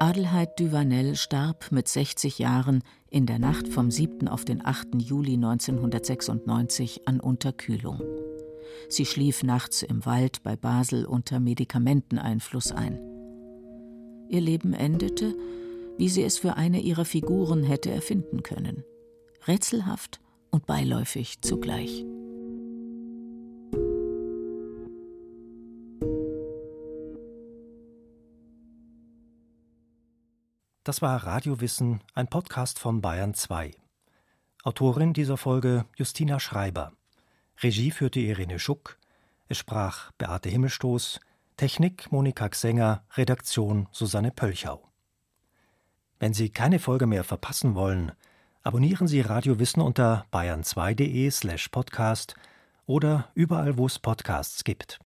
Adelheid 0.00 0.58
Duvanel 0.58 1.14
starb 1.14 1.70
mit 1.70 1.86
60 1.86 2.40
Jahren 2.40 2.82
in 3.10 3.26
der 3.26 3.38
Nacht 3.38 3.68
vom 3.68 3.92
7. 3.92 4.26
auf 4.26 4.44
den 4.44 4.66
8. 4.66 4.88
Juli 4.96 5.34
1996 5.34 7.06
an 7.06 7.20
Unterkühlung. 7.20 8.02
Sie 8.88 9.06
schlief 9.06 9.44
nachts 9.44 9.82
im 9.82 10.04
Wald 10.04 10.42
bei 10.42 10.56
Basel 10.56 11.06
unter 11.06 11.38
Medikamenteneinfluss 11.38 12.72
ein. 12.72 12.98
Ihr 14.28 14.40
Leben 14.40 14.74
endete, 14.74 15.36
wie 15.96 16.08
sie 16.08 16.24
es 16.24 16.38
für 16.38 16.56
eine 16.56 16.80
ihrer 16.80 17.04
Figuren 17.04 17.62
hätte 17.62 17.90
erfinden 17.92 18.42
können. 18.42 18.82
Rätselhaft 19.46 20.21
und 20.52 20.66
beiläufig 20.66 21.40
zugleich. 21.40 22.04
Das 30.84 31.00
war 31.00 31.24
Radiowissen, 31.24 32.02
ein 32.14 32.28
Podcast 32.28 32.78
von 32.78 33.00
Bayern 33.00 33.34
2. 33.34 33.72
Autorin 34.64 35.12
dieser 35.12 35.36
Folge 35.36 35.86
Justina 35.96 36.38
Schreiber. 36.38 36.92
Regie 37.62 37.90
führte 37.90 38.20
Irene 38.20 38.58
Schuck. 38.58 38.98
Es 39.48 39.58
sprach 39.58 40.12
Beate 40.18 40.48
Himmelstoß. 40.48 41.20
Technik 41.56 42.10
Monika 42.10 42.48
Xenger. 42.48 43.04
Redaktion 43.12 43.88
Susanne 43.92 44.32
Pölchau. 44.32 44.88
Wenn 46.18 46.34
Sie 46.34 46.50
keine 46.50 46.80
Folge 46.80 47.06
mehr 47.06 47.22
verpassen 47.24 47.74
wollen, 47.76 48.12
abonnieren 48.62 49.06
Sie 49.06 49.20
Radiowissen 49.20 49.82
unter 49.82 50.26
bayern2.de 50.32 51.30
slash 51.30 51.68
podcast 51.68 52.34
oder 52.86 53.28
überall, 53.34 53.76
wo 53.78 53.86
es 53.86 53.98
Podcasts 53.98 54.64
gibt. 54.64 54.98